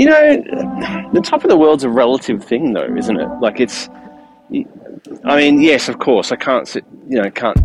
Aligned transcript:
you 0.00 0.06
know, 0.06 1.10
the 1.12 1.20
top 1.20 1.44
of 1.44 1.50
the 1.50 1.58
world's 1.58 1.84
a 1.84 1.90
relative 1.90 2.42
thing, 2.42 2.72
though, 2.72 2.96
isn't 2.96 3.20
it? 3.20 3.28
Like 3.42 3.60
it's. 3.60 3.90
I 5.24 5.36
mean, 5.36 5.60
yes, 5.60 5.90
of 5.90 5.98
course, 5.98 6.32
I 6.32 6.36
can't 6.36 6.66
sit, 6.66 6.86
you 7.06 7.20
know, 7.20 7.30
can't 7.30 7.58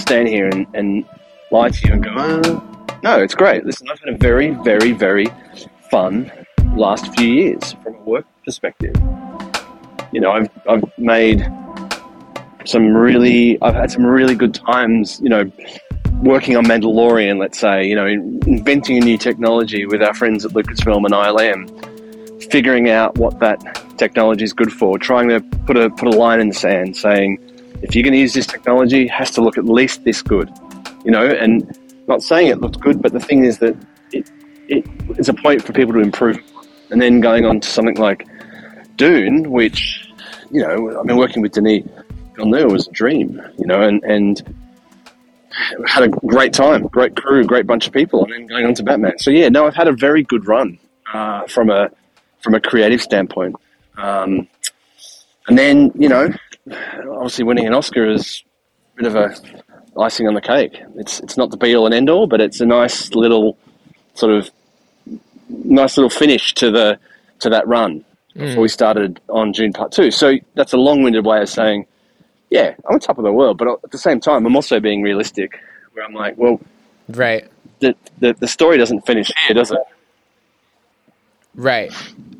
stand 0.00 0.28
here 0.28 0.48
and, 0.48 0.66
and 0.72 1.04
lie 1.50 1.68
to 1.68 1.86
you 1.86 1.92
and 1.92 2.02
go, 2.02 2.10
oh, 2.16 2.86
no, 3.02 3.22
it's 3.22 3.34
great. 3.34 3.66
Listen, 3.66 3.88
I've 3.90 4.00
had 4.00 4.14
a 4.14 4.16
very, 4.16 4.52
very, 4.64 4.92
very 4.92 5.26
fun 5.90 6.32
last 6.74 7.14
few 7.14 7.28
years 7.28 7.74
from 7.82 7.94
a 7.96 8.00
work 8.04 8.24
perspective. 8.42 8.94
You 10.12 10.22
know, 10.22 10.32
I've, 10.32 10.50
I've 10.66 10.84
made 10.96 11.46
some 12.64 12.96
really, 12.96 13.60
I've 13.60 13.74
had 13.74 13.90
some 13.90 14.06
really 14.06 14.34
good 14.34 14.54
times, 14.54 15.20
you 15.22 15.28
know, 15.28 15.52
working 16.22 16.56
on 16.56 16.64
Mandalorian, 16.64 17.38
let's 17.38 17.58
say, 17.58 17.84
you 17.84 17.96
know, 17.96 18.06
inventing 18.06 18.96
a 18.96 19.00
new 19.00 19.18
technology 19.18 19.86
with 19.86 20.02
our 20.02 20.14
friends 20.14 20.44
at 20.44 20.52
Lucasfilm 20.52 21.04
and 21.04 21.12
ILM, 21.12 22.50
figuring 22.50 22.88
out 22.88 23.16
what 23.18 23.40
that 23.40 23.60
technology 23.98 24.44
is 24.44 24.52
good 24.52 24.72
for, 24.72 24.98
trying 24.98 25.28
to 25.28 25.40
put 25.66 25.76
a, 25.76 25.90
put 25.90 26.08
a 26.08 26.16
line 26.16 26.40
in 26.40 26.48
the 26.48 26.54
sand 26.54 26.96
saying, 26.96 27.38
if 27.82 27.94
you're 27.94 28.04
going 28.04 28.12
to 28.12 28.18
use 28.18 28.34
this 28.34 28.46
technology, 28.46 29.02
it 29.06 29.10
has 29.10 29.32
to 29.32 29.40
look 29.40 29.58
at 29.58 29.64
least 29.64 30.04
this 30.04 30.22
good, 30.22 30.48
you 31.04 31.10
know, 31.10 31.26
and 31.26 31.76
not 32.06 32.22
saying 32.22 32.48
it 32.48 32.60
looks 32.60 32.76
good, 32.76 33.02
but 33.02 33.12
the 33.12 33.20
thing 33.20 33.44
is 33.44 33.58
that 33.58 33.76
it, 34.12 34.30
it, 34.68 34.86
it's 35.10 35.28
a 35.28 35.34
point 35.34 35.62
for 35.62 35.72
people 35.72 35.92
to 35.92 36.00
improve. 36.00 36.40
And 36.90 37.00
then 37.00 37.20
going 37.20 37.46
on 37.46 37.60
to 37.60 37.68
something 37.68 37.96
like 37.96 38.28
Dune, 38.96 39.50
which, 39.50 40.08
you 40.50 40.60
know, 40.60 41.00
I've 41.00 41.06
been 41.06 41.16
working 41.16 41.42
with 41.42 41.52
Denis 41.52 41.84
Villeneuve 42.36 42.70
was 42.70 42.86
a 42.86 42.92
dream, 42.92 43.40
you 43.58 43.66
know, 43.66 43.80
and, 43.80 44.02
and 44.04 44.54
had 45.86 46.02
a 46.02 46.08
great 46.08 46.52
time, 46.52 46.86
great 46.88 47.16
crew, 47.16 47.44
great 47.44 47.66
bunch 47.66 47.86
of 47.86 47.92
people, 47.92 48.24
and 48.24 48.32
then 48.32 48.46
going 48.46 48.66
on 48.66 48.74
to 48.74 48.82
Batman. 48.82 49.18
So 49.18 49.30
yeah, 49.30 49.48
no, 49.48 49.66
I've 49.66 49.74
had 49.74 49.88
a 49.88 49.92
very 49.92 50.22
good 50.22 50.46
run 50.46 50.78
uh, 51.12 51.46
from 51.46 51.70
a 51.70 51.90
from 52.40 52.54
a 52.54 52.60
creative 52.60 53.00
standpoint. 53.00 53.56
Um, 53.96 54.48
and 55.48 55.58
then 55.58 55.92
you 55.94 56.08
know, 56.08 56.32
obviously 57.10 57.44
winning 57.44 57.66
an 57.66 57.74
Oscar 57.74 58.08
is 58.08 58.42
a 58.94 59.02
bit 59.02 59.06
of 59.06 59.16
a 59.16 59.34
icing 60.00 60.26
on 60.26 60.34
the 60.34 60.40
cake. 60.40 60.80
It's 60.96 61.20
it's 61.20 61.36
not 61.36 61.50
the 61.50 61.56
be 61.56 61.74
all 61.74 61.86
and 61.86 61.94
end 61.94 62.10
all, 62.10 62.26
but 62.26 62.40
it's 62.40 62.60
a 62.60 62.66
nice 62.66 63.14
little 63.14 63.56
sort 64.14 64.32
of 64.32 64.50
nice 65.48 65.96
little 65.96 66.10
finish 66.10 66.54
to 66.54 66.70
the 66.70 66.98
to 67.40 67.50
that 67.50 67.66
run 67.66 68.04
before 68.34 68.56
mm. 68.56 68.62
we 68.62 68.68
started 68.68 69.20
on 69.28 69.52
Dune 69.52 69.72
Part 69.72 69.92
Two. 69.92 70.10
So 70.10 70.34
that's 70.54 70.72
a 70.72 70.78
long 70.78 71.02
winded 71.02 71.26
way 71.26 71.42
of 71.42 71.48
saying, 71.48 71.86
yeah, 72.52 72.74
I'm 72.86 72.94
on 72.94 73.00
top 73.00 73.16
of 73.16 73.24
the 73.24 73.32
world, 73.32 73.56
but 73.56 73.66
at 73.82 73.90
the 73.90 73.98
same 73.98 74.20
time, 74.20 74.44
I'm 74.44 74.54
also 74.54 74.78
being 74.78 75.00
realistic. 75.00 75.58
Where 75.94 76.04
I'm 76.04 76.12
like, 76.12 76.36
well, 76.36 76.60
right. 77.08 77.48
The 77.80 77.96
the, 78.18 78.34
the 78.34 78.46
story 78.46 78.76
doesn't 78.76 79.06
finish 79.06 79.32
here, 79.46 79.54
does 79.54 79.70
it? 79.70 79.80
Right. 81.54 81.90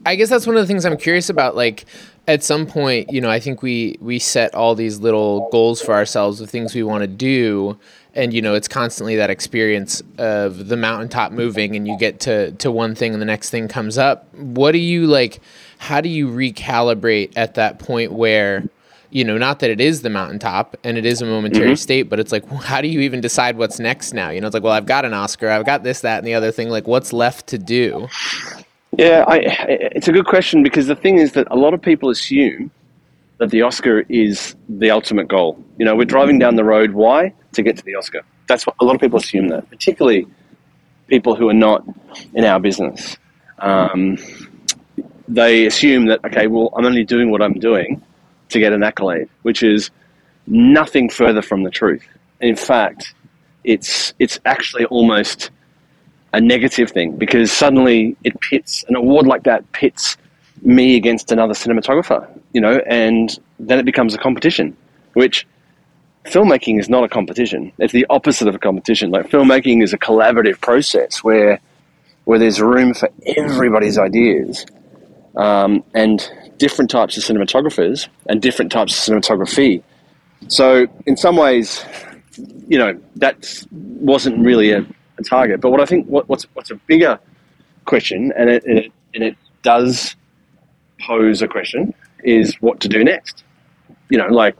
I 0.05 0.17
guess 0.17 0.29
that's 0.29 0.47
one 0.47 0.57
of 0.57 0.63
the 0.63 0.67
things 0.67 0.85
I'm 0.85 0.99
curious 0.99 1.31
about. 1.31 1.57
Like, 1.57 1.87
at 2.29 2.43
some 2.45 2.67
point, 2.67 3.11
you 3.11 3.23
know, 3.23 3.31
I 3.31 3.41
think 3.41 3.63
we 3.63 3.97
we 4.01 4.19
set 4.19 4.55
all 4.55 4.75
these 4.75 5.01
little 5.01 5.49
goals 5.51 5.81
for 5.81 5.95
ourselves 5.95 6.43
of 6.43 6.51
things 6.51 6.75
we 6.75 6.83
want 6.83 7.01
to 7.03 7.09
do, 7.09 7.79
and 8.15 8.35
you 8.35 8.43
know, 8.43 8.55
it's 8.55 8.69
constantly 8.69 9.17
that 9.17 9.31
experience 9.31 10.03
of 10.19 10.69
the 10.69 10.77
mountaintop 10.77 11.33
moving, 11.33 11.75
and 11.75 11.89
you 11.89 11.97
get 11.99 12.21
to 12.21 12.53
to 12.53 12.71
one 12.71 12.95
thing, 12.95 13.15
and 13.15 13.23
the 13.23 13.27
next 13.27 13.49
thing 13.49 13.67
comes 13.67 13.97
up. 13.97 14.33
What 14.35 14.73
do 14.73 14.79
you 14.79 15.07
like? 15.07 15.41
How 15.79 16.03
do 16.03 16.11
you 16.11 16.29
recalibrate 16.29 17.33
at 17.35 17.55
that 17.55 17.79
point 17.79 18.13
where? 18.13 18.65
You 19.13 19.25
know, 19.25 19.37
not 19.37 19.59
that 19.59 19.69
it 19.69 19.79
is 19.79 20.01
the 20.01 20.09
mountaintop 20.09 20.75
and 20.85 20.97
it 20.97 21.05
is 21.05 21.21
a 21.21 21.27
momentary 21.27 21.67
mm-hmm. 21.67 21.75
state, 21.75 22.05
but 22.05 22.19
it's 22.19 22.33
like, 22.33 22.49
how 22.49 22.81
do 22.81 22.89
you 22.89 23.01
even 23.01 23.21
decide 23.21 23.59
what's 23.59 23.79
next 23.79 24.15
now? 24.15 24.31
You 24.31 24.41
know, 24.41 24.47
it's 24.47 24.55
like, 24.55 24.63
well, 24.63 24.73
I've 24.73 24.87
got 24.87 25.05
an 25.05 25.13
Oscar, 25.13 25.51
I've 25.51 25.67
got 25.67 25.83
this, 25.83 26.01
that, 26.01 26.17
and 26.17 26.27
the 26.27 26.33
other 26.33 26.51
thing. 26.51 26.71
Like, 26.71 26.87
what's 26.87 27.13
left 27.13 27.47
to 27.49 27.59
do? 27.59 28.09
Yeah, 28.97 29.25
I, 29.29 29.37
it's 29.95 30.09
a 30.09 30.13
good 30.13 30.25
question 30.25 30.63
because 30.63 30.87
the 30.87 30.97
thing 30.97 31.19
is 31.19 31.33
that 31.33 31.47
a 31.51 31.57
lot 31.57 31.75
of 31.75 31.83
people 31.83 32.09
assume 32.09 32.71
that 33.37 33.51
the 33.51 33.61
Oscar 33.61 34.01
is 34.09 34.57
the 34.67 34.91
ultimate 34.91 35.29
goal. 35.29 35.63
You 35.77 35.85
know, 35.85 35.95
we're 35.95 36.07
driving 36.07 36.39
down 36.39 36.57
the 36.57 36.65
road. 36.65 36.93
Why? 36.93 37.35
To 37.53 37.63
get 37.63 37.77
to 37.77 37.85
the 37.85 37.95
Oscar. 37.95 38.23
That's 38.47 38.67
what 38.67 38.77
a 38.81 38.85
lot 38.87 38.95
of 38.95 39.01
people 39.03 39.19
assume 39.19 39.49
that, 39.49 39.69
particularly 39.69 40.27
people 41.09 41.35
who 41.35 41.51
are 41.51 41.55
not 41.55 41.85
in 42.33 42.45
our 42.45 42.59
business. 42.59 43.19
Um, 43.59 44.17
they 45.29 45.67
assume 45.67 46.07
that, 46.07 46.25
okay, 46.25 46.47
well, 46.47 46.73
I'm 46.75 46.87
only 46.87 47.05
doing 47.05 47.31
what 47.31 47.43
I'm 47.43 47.55
doing 47.55 48.03
to 48.53 48.61
get 48.61 48.73
an 48.73 48.83
accolade, 48.83 49.29
which 49.43 49.63
is 49.63 49.91
nothing 50.47 51.09
further 51.09 51.43
from 51.43 51.63
the 51.63 51.71
truth. 51.71 52.07
In 52.41 52.57
fact, 52.57 53.15
it's, 53.65 54.15
it's 54.19 54.39
actually 54.45 54.85
almost 54.87 55.51
a 56.33 56.41
negative 56.41 56.91
thing 56.91 57.17
because 57.17 57.53
suddenly 57.53 58.17
it 58.25 58.41
pits 58.41 58.85
an 58.89 58.97
award 58.97 59.27
like 59.27 59.45
that 59.45 59.71
pits 59.73 60.17
me 60.63 60.97
against 60.97 61.31
another 61.31 61.55
cinematographer, 61.55 62.27
you 62.53 62.61
know, 62.61 62.79
and 62.87 63.39
then 63.59 63.79
it 63.79 63.85
becomes 63.85 64.15
a 64.15 64.19
competition, 64.19 64.77
which 65.13 65.47
filmmaking 66.25 66.79
is 66.79 66.89
not 66.89 67.05
a 67.05 67.09
competition. 67.09 67.73
It's 67.79 67.93
the 67.93 68.07
opposite 68.09 68.49
of 68.49 68.55
a 68.55 68.59
competition. 68.59 69.11
Like 69.11 69.29
filmmaking 69.29 69.83
is 69.83 69.93
a 69.93 69.99
collaborative 69.99 70.61
process 70.61 71.23
where 71.23 71.61
where 72.25 72.39
there's 72.39 72.61
room 72.61 72.95
for 72.95 73.11
everybody's 73.37 73.99
ideas 73.99 74.65
um, 75.37 75.83
and 75.95 76.31
different 76.65 76.91
types 76.91 77.17
of 77.17 77.25
cinematographers 77.25 78.09
and 78.29 78.41
different 78.41 78.71
types 78.71 78.93
of 78.93 79.15
cinematography. 79.15 79.83
So 80.49 80.87
in 81.07 81.17
some 81.17 81.37
ways, 81.37 81.85
you 82.69 82.79
know, 82.79 82.93
that 83.17 83.37
wasn't 83.71 84.45
really 84.45 84.71
a 84.71 84.87
a 85.19 85.29
target. 85.29 85.61
But 85.61 85.71
what 85.71 85.81
I 85.81 85.87
think 85.87 86.07
what, 86.07 86.29
what's 86.29 86.45
what's 86.55 86.71
a 86.71 86.77
bigger 86.87 87.19
question, 87.85 88.33
and 88.37 88.51
it, 88.51 88.65
and 88.65 88.79
it 88.79 88.93
and 89.15 89.25
it 89.25 89.37
does 89.63 90.17
pose 91.07 91.43
a 91.43 91.49
question, 91.49 91.95
is 92.23 92.55
what 92.61 92.81
to 92.81 92.89
do 92.89 93.03
next. 93.05 93.45
You 94.09 94.19
know, 94.19 94.29
like 94.29 94.57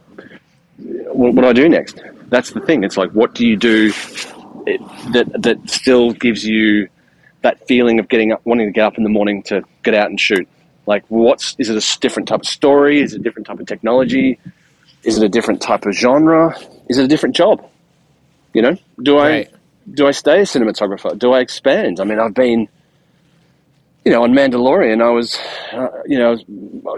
what, 0.77 1.33
what 1.33 1.41
do 1.41 1.47
I 1.47 1.53
do 1.53 1.69
next? 1.69 2.01
That's 2.27 2.51
the 2.51 2.61
thing. 2.61 2.83
It's 2.83 2.97
like 2.97 3.11
what 3.11 3.33
do 3.35 3.45
you 3.47 3.57
do 3.57 3.91
that 5.13 5.29
that 5.39 5.57
still 5.69 6.11
gives 6.11 6.45
you 6.45 6.89
that 7.41 7.65
feeling 7.67 7.99
of 7.99 8.07
getting 8.07 8.31
up, 8.31 8.41
wanting 8.45 8.67
to 8.67 8.71
get 8.71 8.85
up 8.85 8.97
in 8.97 9.03
the 9.03 9.09
morning 9.09 9.43
to 9.43 9.63
get 9.83 9.93
out 9.93 10.09
and 10.09 10.19
shoot. 10.19 10.47
Like, 10.85 11.05
what's 11.07 11.55
is 11.59 11.69
it 11.69 11.77
a 11.77 11.99
different 11.99 12.27
type 12.27 12.41
of 12.41 12.47
story? 12.47 13.01
Is 13.01 13.13
it 13.13 13.21
a 13.21 13.23
different 13.23 13.47
type 13.47 13.59
of 13.59 13.65
technology? 13.65 14.39
Is 15.03 15.17
it 15.17 15.23
a 15.23 15.29
different 15.29 15.61
type 15.61 15.85
of 15.85 15.93
genre? 15.93 16.57
Is 16.89 16.97
it 16.97 17.05
a 17.05 17.07
different 17.07 17.35
job? 17.35 17.69
You 18.53 18.61
know, 18.61 18.77
do 19.01 19.17
I 19.17 19.47
do 19.91 20.07
I 20.07 20.11
stay 20.11 20.39
a 20.39 20.43
cinematographer? 20.43 21.17
Do 21.17 21.33
I 21.33 21.39
expand? 21.39 21.99
I 21.99 22.03
mean, 22.03 22.19
I've 22.19 22.33
been, 22.33 22.67
you 24.05 24.11
know, 24.11 24.23
on 24.23 24.31
Mandalorian, 24.33 25.01
I 25.01 25.09
was, 25.09 25.37
uh, 25.71 25.87
you 26.05 26.17
know, 26.17 26.37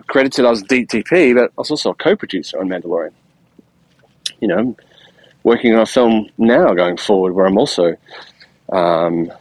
credited 0.08 0.46
as 0.46 0.64
DTP, 0.64 1.34
but 1.36 1.46
I 1.46 1.54
was 1.58 1.72
also 1.72 1.92
a 1.92 1.96
co-producer 1.96 2.60
on 2.60 2.68
Mandalorian. 2.68 3.14
You 4.42 4.48
know, 4.50 4.76
working 5.44 5.74
on 5.74 5.82
a 5.82 5.86
film 5.86 6.30
now 6.38 6.74
going 6.74 6.98
forward 6.98 7.34
where 7.34 7.46
I'm 7.46 7.58
also 7.58 7.96
um, 8.72 9.32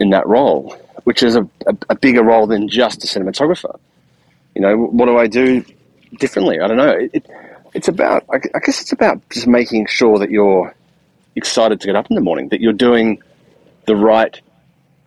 in 0.00 0.10
that 0.10 0.26
role, 0.26 0.76
which 1.04 1.22
is 1.22 1.36
a, 1.36 1.42
a, 1.66 1.76
a, 1.90 1.94
bigger 1.94 2.22
role 2.22 2.46
than 2.46 2.68
just 2.68 3.02
a 3.04 3.06
cinematographer. 3.06 3.78
You 4.54 4.62
know, 4.62 4.76
what 4.76 5.06
do 5.06 5.18
I 5.18 5.26
do 5.26 5.64
differently? 6.18 6.60
I 6.60 6.68
don't 6.68 6.76
know. 6.76 6.90
It, 6.90 7.10
it, 7.14 7.30
it's 7.74 7.88
about, 7.88 8.24
I 8.30 8.38
guess 8.38 8.80
it's 8.80 8.92
about 8.92 9.20
just 9.30 9.46
making 9.46 9.86
sure 9.86 10.18
that 10.18 10.30
you're 10.30 10.74
excited 11.34 11.80
to 11.80 11.86
get 11.86 11.96
up 11.96 12.10
in 12.10 12.14
the 12.14 12.20
morning, 12.20 12.48
that 12.50 12.60
you're 12.60 12.72
doing 12.72 13.22
the 13.86 13.96
right 13.96 14.38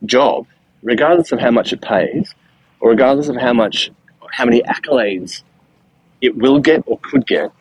job, 0.05 0.47
regardless 0.81 1.31
of 1.31 1.39
how 1.39 1.51
much 1.51 1.73
it 1.73 1.81
pays, 1.81 2.34
or 2.79 2.89
regardless 2.89 3.28
of 3.28 3.35
how 3.35 3.53
much, 3.53 3.91
how 4.31 4.45
many 4.45 4.61
accolades 4.63 5.44
it 6.22 6.35
will 6.35 6.59
get 6.59 6.84
or 6.88 7.00
could 7.00 7.28
get, 7.28 7.51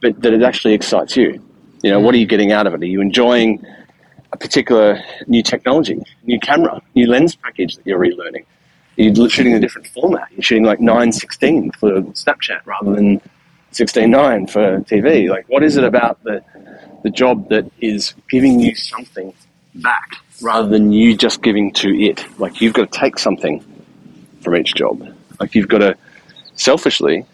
but 0.00 0.20
that 0.22 0.32
it 0.32 0.42
actually 0.42 0.74
excites 0.74 1.16
you. 1.16 1.42
You 1.82 1.90
know, 1.90 2.00
what 2.00 2.14
are 2.14 2.18
you 2.18 2.26
getting 2.26 2.52
out 2.52 2.66
of 2.66 2.74
it? 2.74 2.82
Are 2.82 2.86
you 2.86 3.00
enjoying 3.00 3.64
a 4.32 4.36
particular 4.36 5.00
new 5.26 5.42
technology, 5.42 6.02
new 6.24 6.40
camera, 6.40 6.80
new 6.94 7.06
lens 7.06 7.36
package 7.36 7.76
that 7.76 7.86
you're 7.86 7.98
relearning? 7.98 8.44
You're 8.96 9.28
shooting 9.28 9.54
a 9.54 9.60
different 9.60 9.86
format. 9.88 10.28
You're 10.32 10.42
shooting 10.42 10.64
like 10.64 10.80
916 10.80 11.72
for 11.72 12.00
Snapchat 12.00 12.60
rather 12.64 12.94
than 12.94 13.20
16.9 13.72 14.50
for 14.50 14.80
TV. 14.80 15.28
Like, 15.28 15.46
what 15.48 15.62
is 15.62 15.76
it 15.76 15.84
about 15.84 16.22
the 16.24 16.42
the 17.06 17.10
job 17.10 17.48
that 17.50 17.70
is 17.80 18.14
giving 18.28 18.58
you 18.58 18.74
something 18.74 19.32
back 19.76 20.16
rather 20.42 20.68
than 20.68 20.92
you 20.92 21.16
just 21.16 21.40
giving 21.40 21.72
to 21.72 21.88
it. 22.02 22.26
Like 22.40 22.60
you've 22.60 22.74
got 22.74 22.90
to 22.90 22.98
take 22.98 23.16
something 23.18 23.64
from 24.40 24.56
each 24.56 24.74
job. 24.74 25.14
Like 25.38 25.54
you've 25.54 25.68
got 25.68 25.78
to 25.78 25.96
selfishly, 26.56 27.24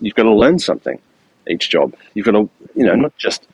you've 0.00 0.14
got 0.14 0.24
to 0.24 0.34
learn 0.34 0.58
something 0.58 1.00
each 1.48 1.70
job. 1.70 1.94
You've 2.12 2.26
got 2.26 2.32
to, 2.32 2.50
you 2.74 2.84
know, 2.84 2.94
not 2.94 3.16
just 3.16 3.46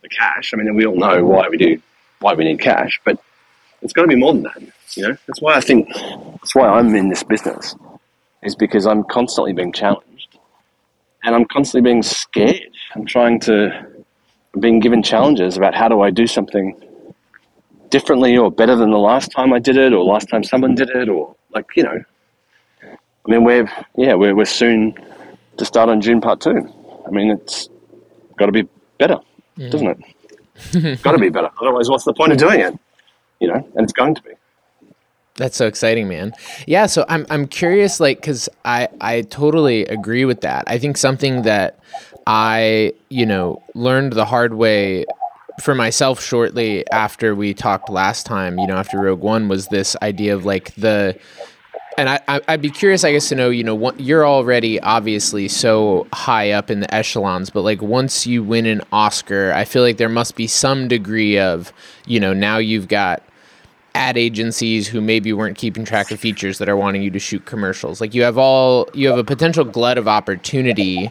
the 0.00 0.08
cash. 0.08 0.54
I 0.54 0.56
mean, 0.56 0.74
we 0.74 0.86
all 0.86 0.96
know 0.96 1.24
why 1.24 1.48
we 1.50 1.58
do, 1.58 1.80
why 2.20 2.34
we 2.34 2.44
need 2.44 2.60
cash, 2.60 3.00
but 3.04 3.18
it's 3.82 3.92
got 3.92 4.02
to 4.02 4.08
be 4.08 4.16
more 4.16 4.32
than 4.32 4.42
that. 4.44 4.60
You 4.96 5.08
know, 5.08 5.16
that's 5.26 5.40
why 5.40 5.54
I 5.54 5.60
think 5.60 5.88
that's 5.94 6.54
why 6.54 6.68
I'm 6.68 6.94
in 6.94 7.08
this 7.08 7.22
business 7.22 7.74
is 8.42 8.54
because 8.54 8.86
I'm 8.86 9.04
constantly 9.04 9.52
being 9.52 9.72
challenged 9.72 10.38
and 11.24 11.34
I'm 11.34 11.44
constantly 11.44 11.88
being 11.88 12.02
scared. 12.02 12.70
I'm 12.94 13.04
trying 13.04 13.40
to 13.40 13.86
being 14.58 14.80
given 14.80 15.02
challenges 15.02 15.56
about 15.56 15.74
how 15.74 15.88
do 15.88 16.00
I 16.00 16.10
do 16.10 16.26
something 16.26 16.80
differently 17.90 18.36
or 18.36 18.50
better 18.50 18.76
than 18.76 18.90
the 18.90 18.98
last 18.98 19.30
time 19.30 19.52
I 19.52 19.58
did 19.58 19.76
it 19.76 19.92
or 19.92 20.04
last 20.04 20.28
time 20.28 20.42
someone 20.44 20.74
did 20.74 20.90
it 20.90 21.08
or 21.08 21.34
like, 21.50 21.66
you 21.76 21.82
know, 21.82 22.02
I 22.82 23.30
mean, 23.30 23.44
we're 23.44 23.70
yeah, 23.96 24.14
we're 24.14 24.34
we're 24.34 24.46
soon 24.46 24.94
to 25.58 25.64
start 25.64 25.90
on 25.90 26.00
Dune 26.00 26.20
Part 26.20 26.40
Two. 26.40 26.72
I 27.06 27.10
mean, 27.10 27.30
it's 27.30 27.68
got 28.38 28.46
to 28.46 28.52
be 28.52 28.66
better, 28.98 29.18
mm. 29.58 29.70
doesn't 29.70 29.86
it? 29.86 29.98
got 31.02 31.12
to 31.12 31.18
be 31.18 31.28
better. 31.28 31.50
Otherwise, 31.60 31.88
what's 31.88 32.04
the 32.04 32.14
point 32.14 32.32
of 32.32 32.38
doing 32.38 32.60
it? 32.60 32.78
You 33.40 33.48
know, 33.48 33.68
and 33.74 33.84
it's 33.84 33.92
going 33.92 34.14
to 34.14 34.22
be. 34.22 34.30
That's 35.36 35.56
so 35.56 35.68
exciting, 35.68 36.08
man. 36.08 36.34
Yeah, 36.66 36.86
so 36.86 37.04
I'm 37.08 37.24
I'm 37.30 37.46
curious, 37.46 38.00
like, 38.00 38.20
because 38.20 38.48
I 38.64 38.88
I 39.00 39.22
totally 39.22 39.84
agree 39.86 40.24
with 40.24 40.40
that. 40.40 40.64
I 40.66 40.78
think 40.78 40.96
something 40.96 41.42
that 41.42 41.78
I 42.26 42.92
you 43.08 43.24
know 43.24 43.62
learned 43.74 44.14
the 44.14 44.24
hard 44.24 44.54
way 44.54 45.04
for 45.62 45.74
myself 45.74 46.20
shortly 46.22 46.88
after 46.90 47.34
we 47.34 47.54
talked 47.54 47.88
last 47.88 48.26
time, 48.26 48.58
you 48.58 48.66
know, 48.66 48.76
after 48.76 48.98
Rogue 49.00 49.20
One, 49.20 49.48
was 49.48 49.68
this 49.68 49.96
idea 50.02 50.34
of 50.34 50.44
like 50.44 50.74
the 50.74 51.18
and 51.98 52.08
I, 52.08 52.40
would 52.48 52.62
be 52.62 52.70
curious, 52.70 53.02
I 53.02 53.10
guess, 53.10 53.28
to 53.30 53.34
know, 53.34 53.50
you 53.50 53.64
know, 53.64 53.74
what, 53.74 53.98
you're 53.98 54.24
already 54.24 54.78
obviously 54.80 55.48
so 55.48 56.06
high 56.12 56.52
up 56.52 56.70
in 56.70 56.78
the 56.78 56.94
echelons, 56.94 57.50
but 57.50 57.62
like 57.62 57.82
once 57.82 58.24
you 58.24 58.44
win 58.44 58.66
an 58.66 58.82
Oscar, 58.92 59.52
I 59.52 59.64
feel 59.64 59.82
like 59.82 59.96
there 59.96 60.08
must 60.08 60.36
be 60.36 60.46
some 60.46 60.86
degree 60.86 61.40
of, 61.40 61.72
you 62.06 62.20
know, 62.20 62.32
now 62.32 62.58
you've 62.58 62.86
got 62.86 63.24
ad 63.96 64.16
agencies 64.16 64.86
who 64.86 65.00
maybe 65.00 65.32
weren't 65.32 65.58
keeping 65.58 65.84
track 65.84 66.12
of 66.12 66.20
features 66.20 66.58
that 66.58 66.68
are 66.68 66.76
wanting 66.76 67.02
you 67.02 67.10
to 67.10 67.18
shoot 67.18 67.44
commercials. 67.46 68.00
Like 68.00 68.14
you 68.14 68.22
have 68.22 68.38
all, 68.38 68.88
you 68.94 69.08
have 69.08 69.18
a 69.18 69.24
potential 69.24 69.64
glut 69.64 69.98
of 69.98 70.06
opportunity 70.06 71.10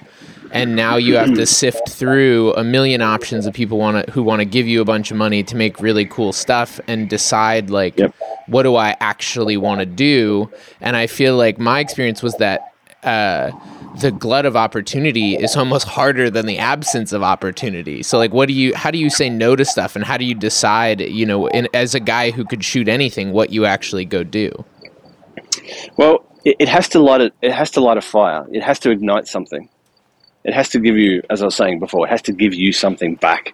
and 0.51 0.75
now 0.75 0.95
you 0.95 1.15
have 1.15 1.33
to 1.33 1.45
sift 1.45 1.89
through 1.89 2.53
a 2.53 2.63
million 2.63 3.01
options 3.01 3.45
of 3.45 3.53
people 3.53 3.77
want 3.77 4.05
to 4.05 4.11
who 4.11 4.23
want 4.23 4.39
to 4.39 4.45
give 4.45 4.67
you 4.67 4.81
a 4.81 4.85
bunch 4.85 5.11
of 5.11 5.17
money 5.17 5.43
to 5.43 5.55
make 5.55 5.79
really 5.79 6.05
cool 6.05 6.33
stuff 6.33 6.79
and 6.87 7.09
decide 7.09 7.69
like 7.69 7.97
yep. 7.97 8.13
what 8.47 8.63
do 8.63 8.75
I 8.75 8.95
actually 8.99 9.57
want 9.57 9.79
to 9.79 9.85
do 9.85 10.49
and 10.81 10.95
I 10.95 11.07
feel 11.07 11.35
like 11.35 11.59
my 11.59 11.79
experience 11.79 12.23
was 12.23 12.35
that 12.35 12.73
uh, 13.03 13.51
the 13.99 14.11
glut 14.11 14.45
of 14.45 14.55
opportunity 14.55 15.35
is 15.35 15.55
almost 15.55 15.87
harder 15.87 16.29
than 16.29 16.45
the 16.45 16.57
absence 16.57 17.13
of 17.13 17.23
opportunity. 17.23 18.03
So 18.03 18.17
like 18.17 18.33
what 18.33 18.47
do 18.47 18.53
you 18.53 18.75
how 18.75 18.91
do 18.91 18.97
you 18.97 19.09
say 19.09 19.29
no 19.29 19.55
to 19.55 19.65
stuff 19.65 19.95
and 19.95 20.05
how 20.05 20.17
do 20.17 20.25
you 20.25 20.35
decide, 20.35 21.01
you 21.01 21.25
know, 21.25 21.47
in, 21.47 21.67
as 21.73 21.95
a 21.95 21.99
guy 21.99 22.31
who 22.31 22.45
could 22.45 22.63
shoot 22.63 22.87
anything 22.87 23.31
what 23.31 23.51
you 23.51 23.65
actually 23.65 24.05
go 24.05 24.23
do? 24.23 24.51
Well, 25.97 26.25
it, 26.45 26.57
it 26.59 26.69
has 26.69 26.89
to 26.89 26.99
light 26.99 27.21
it 27.21 27.33
it 27.41 27.51
has 27.51 27.71
to 27.71 27.81
light 27.81 27.97
a 27.97 28.01
fire. 28.01 28.45
It 28.51 28.63
has 28.63 28.79
to 28.79 28.91
ignite 28.91 29.27
something 29.27 29.69
it 30.47 30.53
has 30.53 30.69
to 30.69 30.79
give 30.79 30.95
you, 30.95 31.21
as 31.29 31.41
I 31.41 31.45
was 31.45 31.55
saying 31.55 31.79
before, 31.79 32.07
it 32.07 32.09
has 32.09 32.21
to 32.23 32.31
give 32.31 32.53
you 32.53 32.71
something 32.71 33.15
back. 33.15 33.53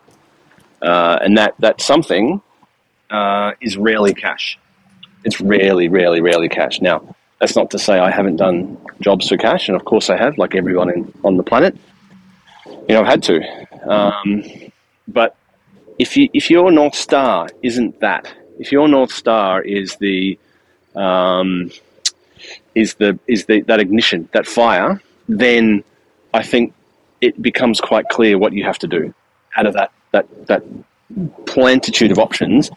Uh, 0.81 1.17
and 1.21 1.37
that, 1.39 1.55
that 1.59 1.81
something 1.81 2.39
uh, 3.09 3.53
is 3.61 3.77
rarely 3.77 4.13
cash. 4.13 4.59
It's 5.23 5.41
rarely, 5.41 5.89
rarely, 5.89 6.21
rarely 6.21 6.49
cash. 6.49 6.81
Now, 6.81 7.15
that's 7.39 7.55
not 7.55 7.71
to 7.71 7.79
say 7.79 7.97
I 7.97 8.11
haven't 8.11 8.35
done 8.35 8.77
jobs 9.01 9.27
for 9.27 9.37
cash, 9.37 9.67
and 9.69 9.75
of 9.75 9.85
course 9.85 10.09
I 10.11 10.17
have, 10.17 10.37
like 10.37 10.53
everyone 10.53 10.89
in, 10.91 11.13
on 11.23 11.35
the 11.37 11.43
planet. 11.43 11.75
You 12.65 12.95
know, 12.95 13.01
I've 13.01 13.07
had 13.07 13.23
to. 13.23 13.41
Um, 13.89 14.43
but 15.07 15.35
if 15.97 16.15
you 16.15 16.29
if 16.33 16.49
your 16.49 16.71
north 16.71 16.95
star 16.95 17.49
isn't 17.61 17.99
that, 18.01 18.31
if 18.59 18.71
your 18.71 18.87
north 18.87 19.11
star 19.11 19.61
is 19.61 19.95
the 19.97 20.37
um, 20.95 21.71
is 22.75 22.95
the 22.95 23.19
is 23.27 23.45
the 23.45 23.61
that 23.61 23.79
ignition, 23.79 24.29
that 24.31 24.45
fire, 24.47 25.01
then 25.27 25.83
I 26.33 26.43
think 26.43 26.73
it 27.23 27.41
becomes 27.41 27.79
quite 27.79 28.09
clear 28.09 28.37
what 28.37 28.51
you 28.51 28.65
have 28.65 28.77
to 28.77 28.87
do 28.87 29.13
out 29.55 29.65
of 29.65 29.73
that 29.73 29.91
that 30.11 30.25
that 30.47 30.61
plentitude 31.45 32.11
of 32.11 32.19
options. 32.19 32.69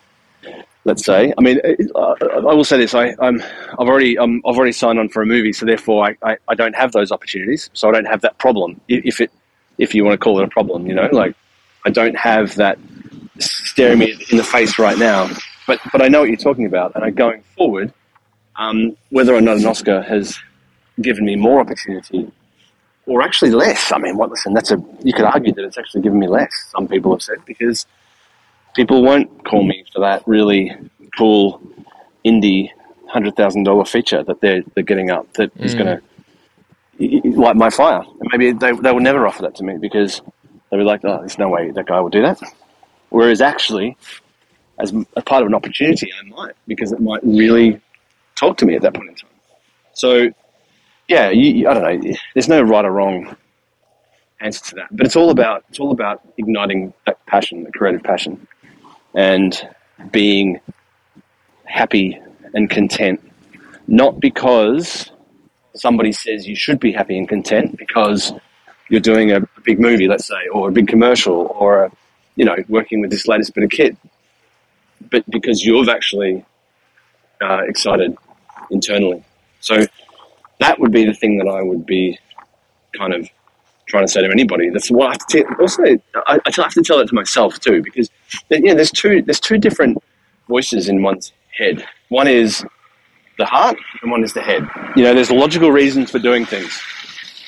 Let's 0.85 1.05
say. 1.05 1.35
I 1.37 1.41
mean, 1.41 1.61
uh, 1.97 2.15
I 2.33 2.55
will 2.55 2.63
say 2.63 2.79
this. 2.79 2.95
I, 2.95 3.09
am 3.21 3.43
I've 3.73 3.89
already 3.89 4.17
um, 4.17 4.41
I've 4.47 4.57
already 4.57 4.71
signed 4.71 5.01
on 5.01 5.09
for 5.09 5.21
a 5.21 5.27
movie, 5.27 5.53
so 5.53 5.67
therefore 5.67 6.07
I, 6.07 6.17
I, 6.23 6.37
I, 6.47 6.55
don't 6.55 6.77
have 6.77 6.93
those 6.93 7.11
opportunities. 7.11 7.71
So 7.73 7.89
I 7.89 7.93
don't 7.93 8.05
have 8.05 8.21
that 8.21 8.39
problem. 8.39 8.81
If 8.87 9.21
it 9.21 9.33
if 9.79 9.97
you 9.97 10.05
want 10.05 10.15
to 10.15 10.25
call 10.25 10.39
it 10.39 10.45
a 10.45 10.49
problem, 10.49 10.87
you 10.87 10.95
know, 10.95 11.09
like 11.11 11.35
I 11.85 11.91
don't 11.91 12.17
have 12.17 12.55
that 12.55 12.79
staring 13.41 13.99
me 13.99 14.15
in 14.31 14.37
the 14.37 14.45
face 14.45 14.79
right 14.79 14.97
now. 14.97 15.29
But 15.67 15.81
but 15.91 16.03
I 16.03 16.07
know 16.07 16.21
what 16.21 16.29
you're 16.29 16.37
talking 16.37 16.67
about, 16.67 16.95
and 16.95 17.03
I, 17.03 17.11
going 17.11 17.43
forward, 17.57 17.93
um, 18.55 18.97
whether 19.11 19.35
or 19.35 19.41
not 19.41 19.57
an 19.57 19.67
Oscar 19.67 20.03
has 20.03 20.39
given 21.03 21.25
me 21.25 21.35
more 21.35 21.59
opportunity 21.59 22.31
or 23.07 23.23
actually 23.23 23.53
less. 23.53 23.93
I 23.93 23.99
mean, 23.99 24.17
what? 24.17 24.31
Listen, 24.31 24.53
that's 24.55 24.71
a 24.71 24.83
you 25.03 25.13
could 25.13 25.25
argue 25.25 25.53
that 25.55 25.65
it's 25.65 25.79
actually 25.79 26.03
given 26.03 26.19
me 26.19 26.29
less. 26.29 26.51
Some 26.71 26.89
people 26.89 27.13
have 27.13 27.23
said 27.23 27.39
because 27.45 27.87
people 28.75 29.03
won't 29.03 29.45
call 29.45 29.65
me 29.65 29.85
for 29.93 30.01
that 30.01 30.23
really 30.27 30.73
cool 31.17 31.61
indie 32.25 32.71
hundred 33.09 33.37
thousand 33.37 33.63
dollar 33.65 33.85
feature 33.85 34.23
that 34.25 34.41
they're 34.41 34.63
they're 34.75 34.85
getting 34.85 35.11
up 35.11 35.33
that 35.35 35.57
mm. 35.57 35.65
is 35.65 35.75
going 35.75 35.87
to 35.87 36.03
light 37.39 37.57
my 37.57 37.71
fire. 37.71 38.03
And 38.21 38.29
maybe 38.33 38.53
they 38.53 38.73
they 38.73 38.93
will 38.93 39.01
never 39.01 39.27
offer 39.27 39.43
that 39.43 39.55
to 39.57 39.65
me 39.65 39.79
because 39.79 40.21
they'll 40.71 40.81
be 40.81 40.85
like, 40.85 41.05
oh, 41.05 41.19
there's 41.19 41.39
no 41.39 41.49
way 41.49 41.71
that 41.71 41.87
guy 41.87 42.01
will 42.01 42.11
do 42.11 42.23
that. 42.23 42.41
Whereas 43.11 43.41
actually, 43.41 43.97
as 44.79 44.93
a 45.17 45.23
part 45.23 45.43
of 45.43 45.47
an 45.47 45.55
opportunity, 45.55 46.09
I 46.13 46.29
might 46.29 46.55
because 46.67 46.93
it 46.93 47.01
might 47.01 47.23
really 47.23 47.81
talk 48.35 48.59
to 48.59 48.67
me 48.67 48.75
at 48.75 48.83
that 48.83 48.95
point 48.95 49.11
in 49.11 49.15
time. 49.15 49.31
So 49.95 50.31
yeah, 51.09 51.31
you, 51.31 51.69
I 51.69 51.75
don't 51.75 51.83
know. 51.83 52.15
There's 52.35 52.49
no 52.49 52.63
right 52.63 52.85
or 52.85 52.91
wrong 52.91 53.37
answer 54.41 54.65
to 54.67 54.75
that, 54.77 54.89
but 54.91 55.07
it's 55.07 55.17
all 55.17 55.31
about 55.31 55.65
it's 55.69 55.81
all 55.81 55.93
about 55.93 56.23
igniting 56.37 56.93
that 57.07 57.25
passion, 57.27 57.65
the 57.65 57.73
creative 57.73 58.03
passion, 58.03 58.47
and 59.15 59.69
being 60.11 60.61
happy 61.65 62.21
and 62.55 62.69
content. 62.69 63.21
Not 63.89 64.21
because 64.21 65.11
somebody 65.75 66.13
says 66.13 66.47
you 66.49 66.57
should 66.57 66.81
be 66.81 66.93
happy 66.93 67.17
and 67.17 67.29
content 67.29 67.77
because 67.77 68.33
you're 68.89 69.01
doing 69.01 69.33
a, 69.33 69.41
big 69.65 69.81
movie, 69.81 70.07
let's 70.07 70.27
say, 70.27 70.47
or 70.53 70.69
a 70.69 70.73
big 70.73 70.87
commercial, 70.87 71.53
or 71.59 71.87
a, 71.87 71.93
you 72.37 72.45
know, 72.45 72.55
working 72.69 73.01
with 73.01 73.11
this 73.11 73.27
latest 73.27 73.53
bit 73.53 73.65
of 73.65 73.71
kit, 73.71 73.97
but 75.11 75.29
because 75.29 75.65
you've 75.65 75.89
actually 75.89 76.45
uh, 77.43 77.63
excited 77.67 78.17
internally. 78.71 79.25
So 79.59 79.85
that 80.61 80.79
would 80.79 80.93
be 80.93 81.05
the 81.05 81.15
thing 81.15 81.39
that 81.39 81.49
I 81.49 81.63
would 81.63 81.87
be 81.87 82.19
kind 82.97 83.15
of 83.15 83.29
trying 83.89 84.05
to 84.07 84.13
say 84.13 84.23
to 84.23 84.31
anybody. 84.31 84.71
That's 84.71 84.91
what 84.91 85.09
I 85.09 85.11
have 85.13 85.27
to 85.27 85.45
t- 85.45 85.55
also. 85.61 85.83
I, 86.27 86.41
I 86.45 86.51
have 86.57 86.75
to 86.75 86.83
tell 86.83 87.01
it 87.01 87.09
to 87.09 87.15
myself 87.15 87.61
too, 87.61 87.83
because 87.83 88.11
you 88.51 88.61
know, 88.61 88.75
there's 88.75 88.91
two 88.91 89.23
there's 89.23 89.41
two 89.41 89.59
different 89.59 89.99
voices 90.49 90.89
in 90.89 91.03
one's 91.03 91.33
head. 91.57 91.87
One 92.09 92.29
is 92.29 92.65
the 93.39 93.47
heart, 93.47 93.77
and 94.03 94.11
one 94.11 94.25
is 94.25 94.33
the 94.33 94.43
head. 94.43 94.69
You 94.97 95.05
know, 95.05 95.15
there's 95.15 95.31
logical 95.31 95.71
reasons 95.73 96.11
for 96.11 96.19
doing 96.19 96.47
things. 96.47 96.81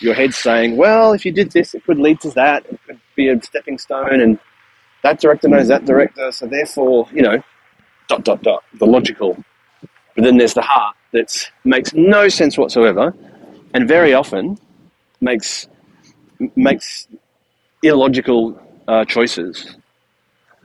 Your 0.00 0.14
head's 0.14 0.36
saying, 0.36 0.76
"Well, 0.76 1.12
if 1.12 1.24
you 1.26 1.32
did 1.32 1.50
this, 1.52 1.74
it 1.74 1.84
could 1.84 1.98
lead 1.98 2.20
to 2.20 2.30
that. 2.32 2.66
It 2.70 2.80
could 2.86 3.00
be 3.16 3.28
a 3.28 3.42
stepping 3.42 3.78
stone, 3.78 4.20
and 4.20 4.38
that 5.02 5.20
director 5.20 5.48
knows 5.48 5.68
that 5.68 5.84
director, 5.84 6.30
so 6.32 6.46
therefore, 6.46 7.08
you 7.12 7.22
know, 7.22 7.42
dot 8.08 8.24
dot 8.24 8.42
dot. 8.42 8.64
The 8.78 8.86
logical 8.86 9.36
but 10.16 10.24
then 10.24 10.36
there's 10.36 10.54
the 10.54 10.62
heart 10.62 10.96
that 11.12 11.50
makes 11.64 11.92
no 11.94 12.28
sense 12.28 12.58
whatsoever, 12.58 13.14
and 13.74 13.88
very 13.88 14.14
often 14.14 14.58
makes 15.20 15.68
makes 16.56 17.08
illogical 17.82 18.60
uh, 18.86 19.04
choices. 19.04 19.76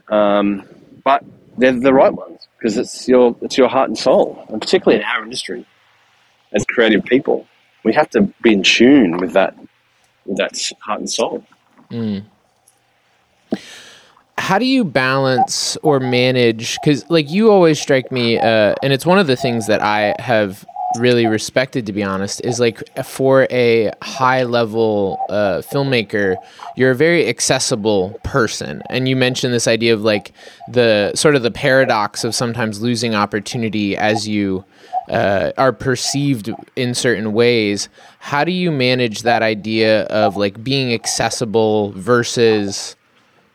Um, 0.08 0.68
but 1.02 1.24
they're 1.56 1.72
the 1.72 1.94
right 1.94 2.12
ones 2.12 2.48
because 2.58 2.76
it's 2.76 3.08
your 3.08 3.36
it's 3.40 3.56
your 3.56 3.68
heart 3.68 3.88
and 3.88 3.98
soul, 3.98 4.44
and 4.48 4.60
particularly 4.60 5.02
in 5.02 5.06
our 5.06 5.22
industry, 5.22 5.66
as 6.52 6.64
creative 6.64 7.04
people, 7.04 7.46
we 7.84 7.92
have 7.92 8.10
to 8.10 8.22
be 8.42 8.52
in 8.52 8.62
tune 8.62 9.16
with 9.18 9.32
that 9.32 9.56
with 10.26 10.36
that 10.38 10.58
heart 10.80 11.00
and 11.00 11.10
soul. 11.10 11.44
Mm 11.90 12.24
how 14.44 14.58
do 14.58 14.66
you 14.66 14.84
balance 14.84 15.76
or 15.82 15.98
manage 15.98 16.78
because 16.80 17.08
like 17.08 17.30
you 17.30 17.50
always 17.50 17.80
strike 17.80 18.12
me 18.12 18.38
uh, 18.38 18.74
and 18.82 18.92
it's 18.92 19.06
one 19.06 19.18
of 19.18 19.26
the 19.26 19.36
things 19.36 19.66
that 19.66 19.82
i 19.82 20.14
have 20.18 20.66
really 20.98 21.26
respected 21.26 21.86
to 21.86 21.92
be 21.92 22.02
honest 22.02 22.40
is 22.44 22.60
like 22.60 22.82
for 23.04 23.48
a 23.50 23.90
high 24.02 24.44
level 24.44 25.18
uh, 25.28 25.60
filmmaker 25.72 26.36
you're 26.76 26.90
a 26.90 26.96
very 26.96 27.28
accessible 27.28 28.18
person. 28.24 28.82
And 28.90 29.08
you 29.08 29.16
mentioned 29.16 29.54
this 29.54 29.68
idea 29.68 29.94
of 29.94 30.02
like 30.02 30.32
the 30.68 31.12
sort 31.14 31.36
of 31.36 31.42
the 31.42 31.50
paradox 31.50 32.24
of 32.24 32.34
sometimes 32.34 32.80
losing 32.80 33.14
opportunity 33.14 33.96
as 33.96 34.26
you 34.26 34.64
uh, 35.08 35.52
are 35.56 35.72
perceived 35.72 36.50
in 36.76 36.94
certain 36.94 37.32
ways. 37.32 37.88
How 38.18 38.44
do 38.44 38.52
you 38.52 38.70
manage 38.70 39.22
that 39.22 39.42
idea 39.42 40.04
of 40.06 40.36
like 40.36 40.64
being 40.64 40.92
accessible 40.92 41.92
versus 41.92 42.96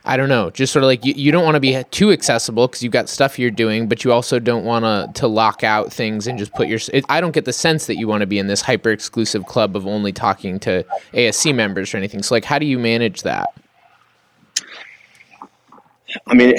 I 0.09 0.17
don't 0.17 0.27
know, 0.27 0.49
just 0.49 0.73
sort 0.73 0.81
of 0.81 0.87
like 0.87 1.05
you, 1.05 1.13
you 1.15 1.31
don't 1.31 1.43
want 1.43 1.53
to 1.53 1.59
be 1.59 1.83
too 1.91 2.11
accessible 2.11 2.67
because 2.67 2.81
you've 2.81 2.91
got 2.91 3.09
stuff 3.09 3.37
you're 3.37 3.51
doing, 3.51 3.87
but 3.87 4.03
you 4.03 4.11
also 4.11 4.39
don't 4.39 4.65
want 4.65 4.83
to 4.83 5.21
to 5.21 5.27
lock 5.27 5.63
out 5.63 5.93
things 5.93 6.25
and 6.25 6.39
just 6.39 6.51
put 6.55 6.67
your. 6.67 6.79
It, 6.91 7.05
I 7.09 7.21
don't 7.21 7.31
get 7.31 7.45
the 7.45 7.53
sense 7.53 7.85
that 7.85 7.97
you 7.97 8.07
want 8.07 8.21
to 8.21 8.25
be 8.25 8.39
in 8.39 8.47
this 8.47 8.61
hyper 8.61 8.89
exclusive 8.89 9.45
club 9.45 9.75
of 9.75 9.85
only 9.85 10.11
talking 10.11 10.59
to 10.61 10.83
ASC 11.13 11.53
members 11.53 11.93
or 11.93 11.97
anything. 11.97 12.23
So, 12.23 12.33
like, 12.33 12.43
how 12.43 12.57
do 12.57 12.65
you 12.65 12.79
manage 12.79 13.21
that? 13.21 13.49
I 16.25 16.33
mean, 16.33 16.55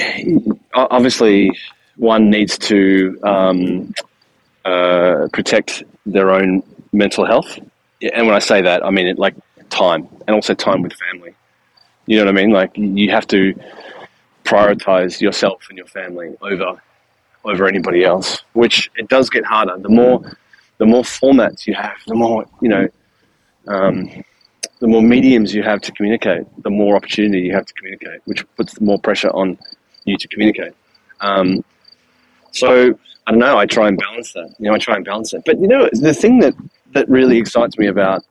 obviously, 0.73 1.51
one 1.97 2.29
needs 2.29 2.57
to 2.59 3.19
um, 3.23 3.93
uh, 4.63 5.27
protect 5.33 5.83
their 6.05 6.31
own 6.31 6.63
mental 6.93 7.25
health. 7.25 7.59
And 8.01 8.27
when 8.27 8.35
I 8.35 8.39
say 8.39 8.61
that, 8.61 8.85
I 8.85 8.91
mean 8.91 9.07
it 9.07 9.19
like 9.19 9.35
time 9.69 10.07
and 10.25 10.35
also 10.35 10.53
time 10.53 10.83
with 10.83 10.93
family. 10.93 11.35
You 12.11 12.17
know 12.17 12.25
what 12.25 12.37
I 12.37 12.41
mean? 12.41 12.49
Like 12.49 12.71
you 12.75 13.09
have 13.11 13.25
to 13.27 13.53
prioritize 14.43 15.21
yourself 15.21 15.65
and 15.69 15.77
your 15.77 15.87
family 15.87 16.35
over 16.41 16.81
over 17.45 17.67
anybody 17.69 18.03
else, 18.03 18.43
which 18.51 18.91
it 18.97 19.07
does 19.07 19.29
get 19.29 19.45
harder. 19.45 19.77
The 19.77 19.87
more 19.87 20.21
the 20.77 20.85
more 20.85 21.03
formats 21.03 21.65
you 21.65 21.73
have, 21.73 21.95
the 22.07 22.15
more 22.15 22.43
you 22.61 22.67
know, 22.67 22.89
um, 23.69 24.09
the 24.81 24.87
more 24.87 25.01
mediums 25.01 25.55
you 25.55 25.63
have 25.63 25.79
to 25.83 25.93
communicate, 25.93 26.43
the 26.63 26.69
more 26.69 26.97
opportunity 26.97 27.43
you 27.43 27.53
have 27.53 27.65
to 27.65 27.73
communicate, 27.75 28.19
which 28.25 28.43
puts 28.57 28.81
more 28.81 28.99
pressure 28.99 29.29
on 29.29 29.57
you 30.03 30.17
to 30.17 30.27
communicate. 30.27 30.73
Um, 31.21 31.63
so 32.51 32.99
I 33.25 33.31
don't 33.31 33.39
know. 33.39 33.57
I 33.57 33.65
try 33.65 33.87
and 33.87 33.97
balance 33.97 34.33
that. 34.33 34.53
You 34.59 34.67
know, 34.67 34.75
I 34.75 34.79
try 34.79 34.97
and 34.97 35.05
balance 35.05 35.33
it. 35.33 35.43
But 35.45 35.61
you 35.61 35.67
know, 35.67 35.87
the 35.93 36.13
thing 36.13 36.39
that 36.39 36.55
that 36.93 37.07
really 37.07 37.37
excites 37.37 37.77
me 37.77 37.87
about 37.87 38.21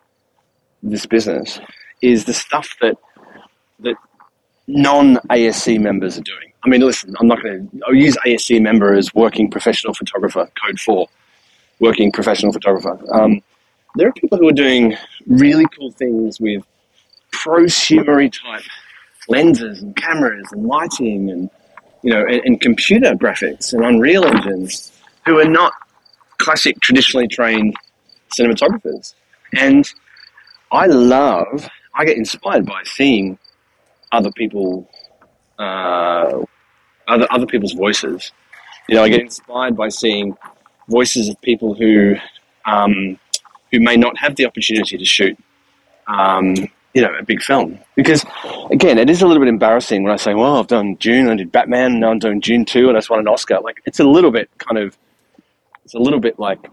this 0.82 1.06
business 1.06 1.58
is 2.02 2.26
the 2.26 2.34
stuff 2.34 2.68
that 2.82 2.98
that 3.82 3.96
non 4.66 5.16
ASC 5.30 5.80
members 5.80 6.18
are 6.18 6.22
doing. 6.22 6.52
I 6.64 6.68
mean, 6.68 6.82
listen, 6.82 7.14
I'm 7.18 7.26
not 7.26 7.42
going 7.42 7.68
to. 7.68 7.80
I'll 7.86 7.94
use 7.94 8.16
ASC 8.26 8.60
member 8.60 8.94
as 8.94 9.14
working 9.14 9.50
professional 9.50 9.94
photographer, 9.94 10.48
code 10.64 10.78
four, 10.80 11.08
working 11.80 12.12
professional 12.12 12.52
photographer. 12.52 12.98
Um, 13.12 13.42
there 13.96 14.08
are 14.08 14.12
people 14.12 14.38
who 14.38 14.48
are 14.48 14.52
doing 14.52 14.96
really 15.26 15.66
cool 15.76 15.90
things 15.92 16.40
with 16.40 16.62
prosumery 17.32 18.32
type 18.32 18.64
lenses 19.28 19.82
and 19.82 19.94
cameras 19.96 20.46
and 20.52 20.66
lighting 20.66 21.30
and 21.30 21.48
you 22.02 22.12
know 22.12 22.24
and, 22.26 22.42
and 22.44 22.60
computer 22.60 23.14
graphics 23.14 23.72
and 23.72 23.84
Unreal 23.84 24.24
engines 24.24 24.92
who 25.24 25.38
are 25.38 25.48
not 25.48 25.72
classic 26.38 26.80
traditionally 26.80 27.28
trained 27.28 27.76
cinematographers. 28.36 29.14
And 29.54 29.88
I 30.72 30.86
love, 30.86 31.68
I 31.94 32.04
get 32.04 32.16
inspired 32.16 32.66
by 32.66 32.82
seeing 32.84 33.38
other 34.12 34.32
people, 34.32 34.88
uh, 35.58 36.42
other 37.08 37.26
other 37.30 37.46
people's 37.46 37.72
voices. 37.72 38.32
You 38.88 38.96
know, 38.96 39.04
I 39.04 39.08
get 39.08 39.20
inspired 39.20 39.76
by 39.76 39.88
seeing 39.88 40.36
voices 40.88 41.28
of 41.28 41.40
people 41.42 41.74
who 41.74 42.16
um, 42.66 43.18
who 43.70 43.80
may 43.80 43.96
not 43.96 44.18
have 44.18 44.36
the 44.36 44.46
opportunity 44.46 44.98
to 44.98 45.04
shoot, 45.04 45.38
um, 46.06 46.54
you 46.94 47.02
know, 47.02 47.14
a 47.18 47.22
big 47.22 47.42
film. 47.42 47.78
Because 47.94 48.24
again, 48.70 48.98
it 48.98 49.08
is 49.08 49.22
a 49.22 49.26
little 49.26 49.40
bit 49.40 49.48
embarrassing 49.48 50.02
when 50.02 50.12
I 50.12 50.16
say, 50.16 50.34
"Well, 50.34 50.56
I've 50.56 50.66
done 50.66 50.96
Dune, 50.96 51.28
I 51.28 51.36
did 51.36 51.52
Batman, 51.52 52.00
now 52.00 52.10
I'm 52.10 52.18
doing 52.18 52.40
Dune 52.40 52.64
two, 52.64 52.88
and 52.88 52.96
I 52.96 53.00
just 53.00 53.10
won 53.10 53.20
an 53.20 53.28
Oscar." 53.28 53.60
Like, 53.60 53.80
it's 53.86 54.00
a 54.00 54.04
little 54.04 54.30
bit 54.30 54.50
kind 54.58 54.78
of, 54.78 54.96
it's 55.84 55.94
a 55.94 55.98
little 55.98 56.20
bit 56.20 56.38
like 56.38 56.68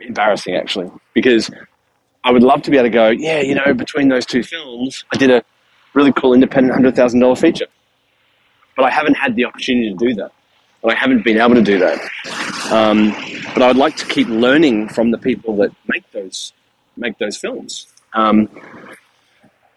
embarrassing 0.00 0.54
actually, 0.54 0.90
because 1.14 1.50
I 2.22 2.30
would 2.30 2.42
love 2.42 2.62
to 2.62 2.70
be 2.70 2.76
able 2.76 2.86
to 2.86 2.90
go, 2.90 3.08
yeah, 3.08 3.40
you 3.40 3.54
know, 3.54 3.74
between 3.74 4.08
those 4.08 4.26
two 4.26 4.42
films, 4.42 5.04
I 5.12 5.16
did 5.16 5.30
a 5.30 5.42
really 5.94 6.12
cool 6.12 6.34
independent 6.34 6.74
hundred 6.74 6.96
thousand 6.96 7.20
dollar 7.20 7.36
feature. 7.36 7.66
But 8.76 8.84
I 8.84 8.90
haven't 8.90 9.14
had 9.14 9.36
the 9.36 9.44
opportunity 9.44 9.90
to 9.90 9.96
do 9.96 10.14
that. 10.14 10.32
And 10.82 10.92
I 10.92 10.94
haven't 10.94 11.24
been 11.24 11.38
able 11.38 11.54
to 11.54 11.62
do 11.62 11.78
that. 11.78 12.00
Um, 12.70 13.12
but 13.54 13.62
I 13.62 13.66
would 13.66 13.76
like 13.76 13.96
to 13.96 14.06
keep 14.06 14.28
learning 14.28 14.88
from 14.88 15.10
the 15.10 15.18
people 15.18 15.56
that 15.56 15.72
make 15.88 16.10
those 16.12 16.52
make 16.96 17.18
those 17.18 17.36
films. 17.36 17.86
Um, 18.14 18.48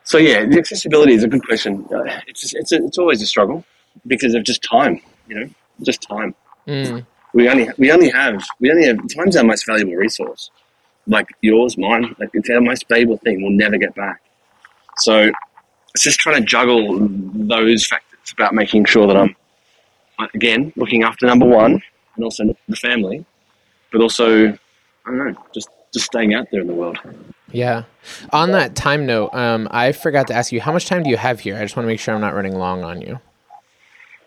so 0.04 0.18
yeah, 0.18 0.46
the 0.46 0.58
accessibility 0.58 1.14
is 1.14 1.24
a 1.24 1.28
good 1.28 1.46
question. 1.46 1.86
Uh, 1.94 2.20
it's 2.28 2.54
it's 2.54 2.72
a, 2.72 2.86
it's 2.86 2.98
always 2.98 3.22
a 3.22 3.26
struggle 3.26 3.66
because 4.08 4.34
of 4.34 4.44
just 4.44 4.64
time. 4.64 5.02
You 5.28 5.36
know, 5.40 5.50
just 5.82 6.02
time. 6.02 6.36
Mm. 6.68 7.06
We 7.34 7.50
only 7.50 7.70
we 7.78 7.92
only 7.92 8.10
have 8.10 8.44
we 8.60 8.72
only 8.72 8.86
have 8.86 8.98
time's 9.16 9.36
our 9.36 9.44
most 9.44 9.66
valuable 9.66 9.96
resource. 9.96 10.52
Like 11.08 11.28
yours, 11.42 11.78
mine, 11.78 12.16
like 12.20 12.30
it's 12.34 12.50
our 12.50 12.62
most 12.62 12.88
valuable 12.88 13.18
thing. 13.18 13.42
We'll 13.42 13.52
never 13.52 13.78
get 13.78 13.96
back. 13.96 14.22
So 14.98 15.32
it's 15.94 16.04
just 16.04 16.20
trying 16.20 16.42
to 16.42 16.46
juggle 16.46 17.08
those 17.34 17.86
factors 17.86 18.32
about 18.32 18.54
making 18.54 18.86
sure 18.86 19.08
that 19.08 19.18
I'm 19.18 19.36
again 20.34 20.74
looking 20.76 21.04
after 21.04 21.26
number 21.26 21.46
one 21.46 21.82
and 22.16 22.24
also 22.24 22.56
the 22.68 22.76
family, 22.76 23.26
but 23.92 24.02
also 24.02 24.48
I 24.48 24.58
don't 25.06 25.18
know, 25.18 25.46
just 25.54 25.70
just 25.94 26.06
staying 26.06 26.34
out 26.34 26.48
there 26.52 26.62
in 26.62 26.68
the 26.68 26.74
world. 26.74 26.98
Yeah. 27.52 27.84
On 28.32 28.52
that 28.52 28.76
time 28.76 29.06
note, 29.06 29.32
um, 29.34 29.68
I 29.70 29.92
forgot 29.92 30.28
to 30.28 30.34
ask 30.34 30.52
you, 30.52 30.60
how 30.60 30.72
much 30.72 30.88
time 30.88 31.04
do 31.04 31.10
you 31.12 31.18
have 31.18 31.40
here? 31.40 31.56
I 31.56 31.62
just 31.62 31.76
want 31.76 31.86
to 31.86 31.88
make 31.88 32.00
sure 32.00 32.16
I'm 32.16 32.22
not 32.22 32.34
running 32.34 32.56
long 32.58 32.84
on 32.84 33.02
you. 33.02 33.20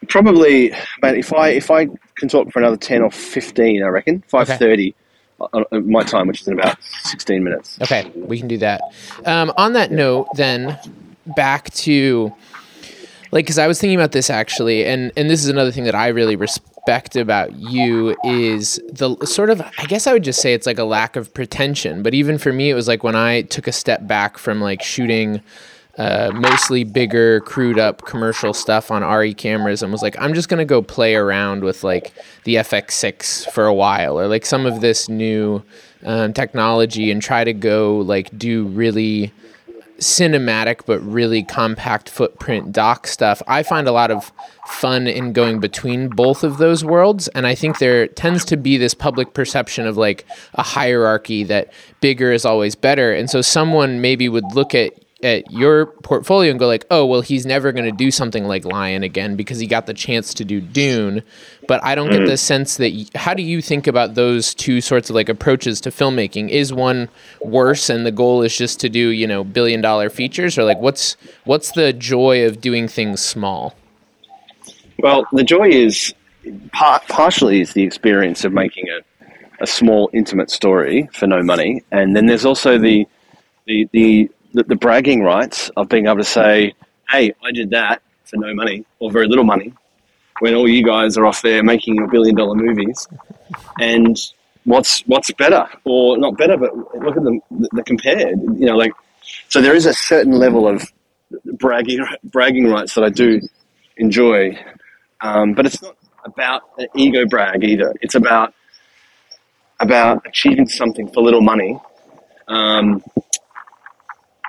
Probably, 0.08 0.72
but 1.00 1.16
if 1.16 1.32
I 1.32 1.48
if 1.48 1.70
I 1.70 1.86
can 2.16 2.28
talk 2.28 2.52
for 2.52 2.60
another 2.60 2.76
ten 2.76 3.02
or 3.02 3.10
fifteen, 3.10 3.82
I 3.82 3.88
reckon 3.88 4.22
five 4.28 4.46
thirty. 4.46 4.94
Okay. 5.40 5.80
My 5.80 6.02
time, 6.02 6.28
which 6.28 6.40
is 6.40 6.48
in 6.48 6.58
about 6.58 6.78
sixteen 6.82 7.42
minutes. 7.42 7.78
Okay, 7.82 8.10
we 8.14 8.38
can 8.38 8.48
do 8.48 8.58
that. 8.58 8.80
Um, 9.24 9.52
on 9.56 9.72
that 9.72 9.90
note, 9.90 10.28
then 10.34 10.78
back 11.34 11.72
to 11.74 12.32
like 13.32 13.44
because 13.44 13.58
I 13.58 13.66
was 13.66 13.80
thinking 13.80 13.98
about 13.98 14.12
this 14.12 14.30
actually, 14.30 14.86
and 14.86 15.12
and 15.16 15.28
this 15.28 15.42
is 15.42 15.48
another 15.48 15.72
thing 15.72 15.84
that 15.84 15.94
I 15.94 16.08
really 16.08 16.36
respect 16.36 17.16
about 17.16 17.54
you 17.56 18.16
is 18.24 18.80
the 18.90 19.16
sort 19.26 19.50
of 19.50 19.60
I 19.60 19.84
guess 19.86 20.06
I 20.06 20.12
would 20.12 20.24
just 20.24 20.40
say 20.40 20.54
it's 20.54 20.66
like 20.66 20.78
a 20.78 20.84
lack 20.84 21.16
of 21.16 21.34
pretension. 21.34 22.02
But 22.02 22.14
even 22.14 22.38
for 22.38 22.52
me, 22.52 22.70
it 22.70 22.74
was 22.74 22.88
like 22.88 23.02
when 23.02 23.16
I 23.16 23.42
took 23.42 23.66
a 23.66 23.72
step 23.72 24.06
back 24.06 24.38
from 24.38 24.60
like 24.60 24.82
shooting. 24.82 25.40
Uh, 25.98 26.30
mostly 26.34 26.84
bigger, 26.84 27.40
crewed 27.40 27.78
up 27.78 28.04
commercial 28.04 28.52
stuff 28.52 28.90
on 28.90 29.02
ARRI 29.02 29.34
cameras, 29.34 29.82
and 29.82 29.90
was 29.90 30.02
like, 30.02 30.14
I'm 30.20 30.34
just 30.34 30.50
gonna 30.50 30.66
go 30.66 30.82
play 30.82 31.14
around 31.14 31.64
with 31.64 31.82
like 31.82 32.12
the 32.44 32.56
FX6 32.56 33.50
for 33.50 33.64
a 33.64 33.72
while, 33.72 34.20
or 34.20 34.28
like 34.28 34.44
some 34.44 34.66
of 34.66 34.82
this 34.82 35.08
new 35.08 35.62
um, 36.04 36.34
technology, 36.34 37.10
and 37.10 37.22
try 37.22 37.44
to 37.44 37.54
go 37.54 38.00
like 38.00 38.28
do 38.36 38.66
really 38.66 39.32
cinematic 39.98 40.80
but 40.86 41.00
really 41.00 41.42
compact 41.42 42.08
footprint 42.08 42.72
doc 42.72 43.06
stuff. 43.06 43.42
I 43.46 43.62
find 43.62 43.88
a 43.88 43.92
lot 43.92 44.10
of 44.10 44.32
fun 44.66 45.06
in 45.06 45.32
going 45.32 45.60
between 45.60 46.08
both 46.08 46.44
of 46.44 46.58
those 46.58 46.84
worlds. 46.84 47.28
And 47.28 47.46
I 47.46 47.54
think 47.54 47.78
there 47.78 48.06
tends 48.06 48.44
to 48.46 48.56
be 48.56 48.76
this 48.76 48.94
public 48.94 49.34
perception 49.34 49.86
of 49.86 49.96
like 49.96 50.26
a 50.54 50.62
hierarchy 50.62 51.44
that 51.44 51.72
bigger 52.00 52.32
is 52.32 52.44
always 52.44 52.74
better. 52.74 53.12
And 53.12 53.30
so 53.30 53.40
someone 53.40 54.00
maybe 54.00 54.28
would 54.28 54.54
look 54.54 54.74
at 54.74 54.92
at 55.22 55.50
your 55.50 55.86
portfolio 55.86 56.50
and 56.50 56.60
go 56.60 56.66
like, 56.66 56.84
oh, 56.90 57.06
well, 57.06 57.22
he's 57.22 57.46
never 57.46 57.72
going 57.72 57.86
to 57.86 57.96
do 57.96 58.10
something 58.10 58.44
like 58.44 58.64
Lion 58.64 59.02
again 59.02 59.34
because 59.34 59.58
he 59.58 59.66
got 59.66 59.86
the 59.86 59.94
chance 59.94 60.34
to 60.34 60.44
do 60.44 60.60
Dune. 60.60 61.22
But 61.66 61.82
I 61.82 61.94
don't 61.94 62.10
mm. 62.10 62.18
get 62.18 62.26
the 62.26 62.36
sense 62.36 62.76
that. 62.76 63.10
how 63.14 63.32
do 63.32 63.42
you 63.42 63.62
think 63.62 63.86
about 63.86 64.14
those 64.14 64.54
two 64.54 64.80
sorts 64.80 65.08
of 65.08 65.16
like 65.16 65.28
approaches 65.28 65.80
to 65.82 65.90
filmmaking? 65.90 66.50
Is 66.50 66.72
one 66.72 67.08
worse, 67.40 67.88
and 67.88 68.04
the 68.04 68.12
goal 68.12 68.42
is 68.42 68.56
just 68.56 68.78
to 68.80 68.88
do 68.88 69.08
you 69.08 69.26
know 69.26 69.42
billion 69.42 69.80
dollar 69.80 70.10
features, 70.10 70.58
or 70.58 70.64
like 70.64 70.78
what's 70.78 71.16
what's 71.44 71.72
the 71.72 71.92
joy 71.92 72.44
of 72.44 72.60
doing 72.60 72.86
things 72.86 73.20
small? 73.20 73.74
Well, 74.98 75.26
the 75.32 75.44
joy 75.44 75.68
is 75.68 76.14
par- 76.72 77.02
partially 77.08 77.60
is 77.60 77.72
the 77.72 77.82
experience 77.82 78.44
of 78.44 78.52
making 78.52 78.88
a 78.90 79.00
a 79.58 79.66
small 79.66 80.10
intimate 80.12 80.50
story 80.50 81.08
for 81.12 81.26
no 81.26 81.42
money, 81.42 81.82
and 81.90 82.14
then 82.14 82.26
there's 82.26 82.44
also 82.44 82.78
the 82.78 83.06
the 83.66 83.88
the 83.92 84.30
the, 84.56 84.64
the 84.64 84.74
bragging 84.74 85.22
rights 85.22 85.70
of 85.76 85.88
being 85.88 86.06
able 86.06 86.16
to 86.16 86.24
say, 86.24 86.72
hey, 87.10 87.32
I 87.44 87.52
did 87.52 87.70
that 87.70 88.02
for 88.24 88.36
no 88.38 88.54
money 88.54 88.84
or 88.98 89.10
very 89.10 89.28
little 89.28 89.44
money 89.44 89.72
when 90.40 90.54
all 90.54 90.66
you 90.66 90.82
guys 90.82 91.16
are 91.16 91.26
off 91.26 91.42
there 91.42 91.62
making 91.62 91.94
your 91.96 92.08
billion 92.08 92.34
dollar 92.34 92.54
movies. 92.54 93.06
And 93.78 94.18
what's 94.64 95.00
what's 95.02 95.30
better 95.32 95.66
or 95.84 96.16
not 96.16 96.36
better, 96.38 96.56
but 96.56 96.74
look 96.76 97.16
at 97.16 97.22
them 97.22 97.40
the 97.50 97.82
compared. 97.84 98.40
You 98.40 98.66
know, 98.66 98.76
like 98.76 98.92
so 99.48 99.60
there 99.60 99.74
is 99.74 99.84
a 99.84 99.94
certain 99.94 100.32
level 100.32 100.66
of 100.66 100.90
bragging 101.58 102.04
bragging 102.24 102.66
rights 102.66 102.94
that 102.94 103.04
I 103.04 103.10
do 103.10 103.40
enjoy, 103.98 104.58
um, 105.20 105.52
but 105.52 105.66
it's 105.66 105.82
not 105.82 105.96
about 106.24 106.62
an 106.78 106.88
ego 106.96 107.26
brag 107.26 107.62
either. 107.62 107.94
It's 108.00 108.14
about 108.14 108.54
about 109.80 110.26
achieving 110.26 110.66
something 110.66 111.08
for 111.12 111.22
little 111.22 111.42
money 111.42 111.78
um, 112.48 113.02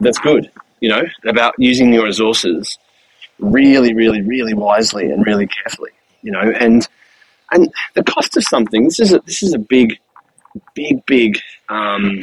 that's 0.01 0.19
good, 0.19 0.51
you 0.79 0.89
know, 0.89 1.03
about 1.25 1.53
using 1.57 1.93
your 1.93 2.05
resources 2.05 2.77
really, 3.39 3.93
really, 3.93 4.21
really 4.21 4.53
wisely 4.53 5.11
and 5.11 5.25
really 5.25 5.47
carefully, 5.47 5.91
you 6.21 6.31
know, 6.31 6.41
and 6.59 6.87
and 7.51 7.71
the 7.95 8.03
cost 8.03 8.35
of 8.37 8.43
something. 8.43 8.85
This 8.85 8.99
is 8.99 9.13
a, 9.13 9.19
this 9.19 9.41
is 9.41 9.53
a 9.53 9.59
big, 9.59 9.99
big, 10.73 11.05
big 11.05 11.39
um, 11.69 12.21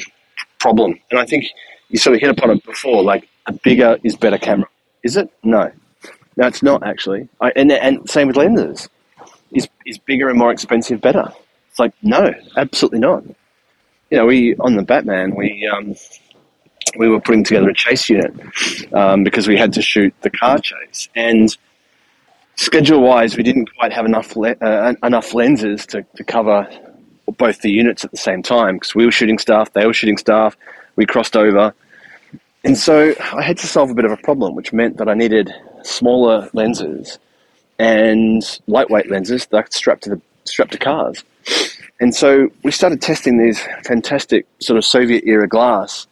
problem, 0.59 0.99
and 1.11 1.19
I 1.19 1.25
think 1.25 1.47
you 1.89 1.99
sort 1.99 2.17
of 2.17 2.21
hit 2.21 2.31
upon 2.31 2.51
it 2.51 2.65
before. 2.65 3.03
Like 3.03 3.29
a 3.47 3.53
bigger 3.53 3.99
is 4.03 4.17
better 4.17 4.39
camera. 4.39 4.69
Is 5.03 5.17
it? 5.17 5.31
No, 5.43 5.71
no, 6.37 6.47
it's 6.47 6.63
not 6.63 6.87
actually. 6.87 7.29
I, 7.41 7.53
and 7.57 7.71
and 7.73 8.09
same 8.09 8.29
with 8.29 8.37
lenses. 8.37 8.89
Is 9.53 9.69
is 9.87 9.99
bigger 9.99 10.29
and 10.29 10.39
more 10.39 10.51
expensive 10.51 11.01
better? 11.01 11.33
It's 11.71 11.79
like 11.79 11.93
no, 12.03 12.33
absolutely 12.57 13.01
not. 13.01 13.25
You 14.11 14.19
know, 14.19 14.27
we 14.27 14.57
on 14.57 14.77
the 14.77 14.83
Batman 14.83 15.35
we 15.35 15.67
um, 15.67 15.95
we 16.97 17.09
were 17.09 17.21
putting 17.21 17.45
together 17.45 17.69
a 17.69 17.75
chase 17.75 18.09
unit 18.09 18.33
um, 18.93 19.25
because 19.25 19.47
we 19.49 19.57
had 19.57 19.73
to 19.75 19.83
shoot 19.83 20.15
the 20.23 20.31
car 20.31 20.59
chase. 20.59 21.09
And 21.15 21.57
schedule 22.57 23.03
wise, 23.03 23.37
we 23.37 23.43
didn't 23.43 23.75
quite 23.77 23.93
have 23.93 24.07
enough 24.07 24.37
le- 24.37 24.57
uh, 24.61 24.95
enough 25.03 25.35
lenses 25.35 25.87
to, 25.87 26.05
to 26.17 26.25
cover 26.25 26.69
both 27.39 27.61
the 27.61 27.71
units 27.71 28.05
at 28.05 28.11
the 28.11 28.17
same 28.17 28.43
time 28.43 28.77
because 28.77 28.95
we 28.95 29.05
were 29.05 29.13
shooting 29.13 29.39
stuff, 29.39 29.73
they 29.73 29.87
were 29.87 29.95
shooting 29.95 30.19
stuff, 30.19 30.57
we 30.97 31.07
crossed 31.07 31.37
over. 31.37 31.75
And 32.65 32.79
so 32.79 33.15
I 33.33 33.43
had 33.43 33.59
to 33.59 33.67
solve 33.67 33.91
a 33.91 33.95
bit 33.95 34.05
of 34.05 34.13
a 34.13 34.17
problem, 34.19 34.55
which 34.55 34.73
meant 34.73 34.97
that 34.97 35.09
I 35.09 35.15
needed 35.15 35.53
smaller 35.83 36.49
lenses 36.55 37.19
and 37.79 38.43
lightweight 38.67 39.11
lenses 39.11 39.47
that 39.47 39.57
I 39.57 39.63
could 39.63 39.75
strap 39.75 40.01
to 40.03 40.11
the 40.11 40.21
strap 40.45 40.71
to 40.71 40.79
cars. 40.79 41.25
And 42.01 42.15
so 42.15 42.49
we 42.63 42.71
started 42.71 43.01
testing 43.01 43.39
these 43.39 43.61
fantastic 43.85 44.47
sort 44.61 44.79
of 44.79 44.85
Soviet 44.85 45.25
era 45.27 45.49
glass 45.49 46.07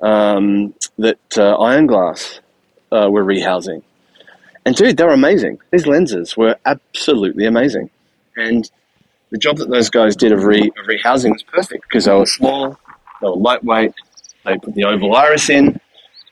um, 0.00 0.74
that 0.98 1.18
uh, 1.36 1.56
Iron 1.56 1.86
Glass 1.86 2.40
uh, 2.92 3.08
were 3.10 3.24
rehousing. 3.24 3.82
And 4.64 4.76
dude, 4.76 4.96
they 4.96 5.04
were 5.04 5.12
amazing. 5.12 5.58
These 5.70 5.86
lenses 5.86 6.36
were 6.36 6.56
absolutely 6.66 7.46
amazing. 7.46 7.90
And 8.36 8.70
the 9.30 9.38
job 9.38 9.56
that 9.58 9.70
those 9.70 9.90
guys 9.90 10.16
did 10.16 10.32
of, 10.32 10.44
re- 10.44 10.70
of 10.78 10.86
rehousing 10.86 11.32
was 11.32 11.42
perfect 11.42 11.84
because 11.88 12.04
they 12.04 12.12
were 12.12 12.26
small, 12.26 12.78
they 13.20 13.28
were 13.28 13.36
lightweight, 13.36 13.92
they 14.44 14.58
put 14.58 14.74
the 14.74 14.84
oval 14.84 15.14
iris 15.14 15.50
in, 15.50 15.80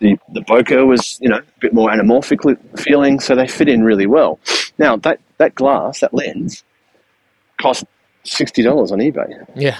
the, 0.01 0.19
the 0.33 0.41
bokeh 0.43 0.87
was, 0.87 1.19
you 1.21 1.29
know, 1.29 1.39
a 1.39 1.61
bit 1.61 1.73
more 1.73 1.91
anamorphic 1.91 2.59
feeling, 2.79 3.21
so 3.21 3.35
they 3.35 3.47
fit 3.47 3.69
in 3.69 3.83
really 3.83 4.07
well. 4.07 4.39
Now, 4.79 4.97
that, 4.99 5.21
that 5.39 5.55
glass, 5.55 6.01
that 6.01 6.13
lens, 6.13 6.65
cost 7.61 7.85
$60 8.25 8.93
on 8.93 8.99
eBay. 8.99 9.47
Yeah. 9.55 9.79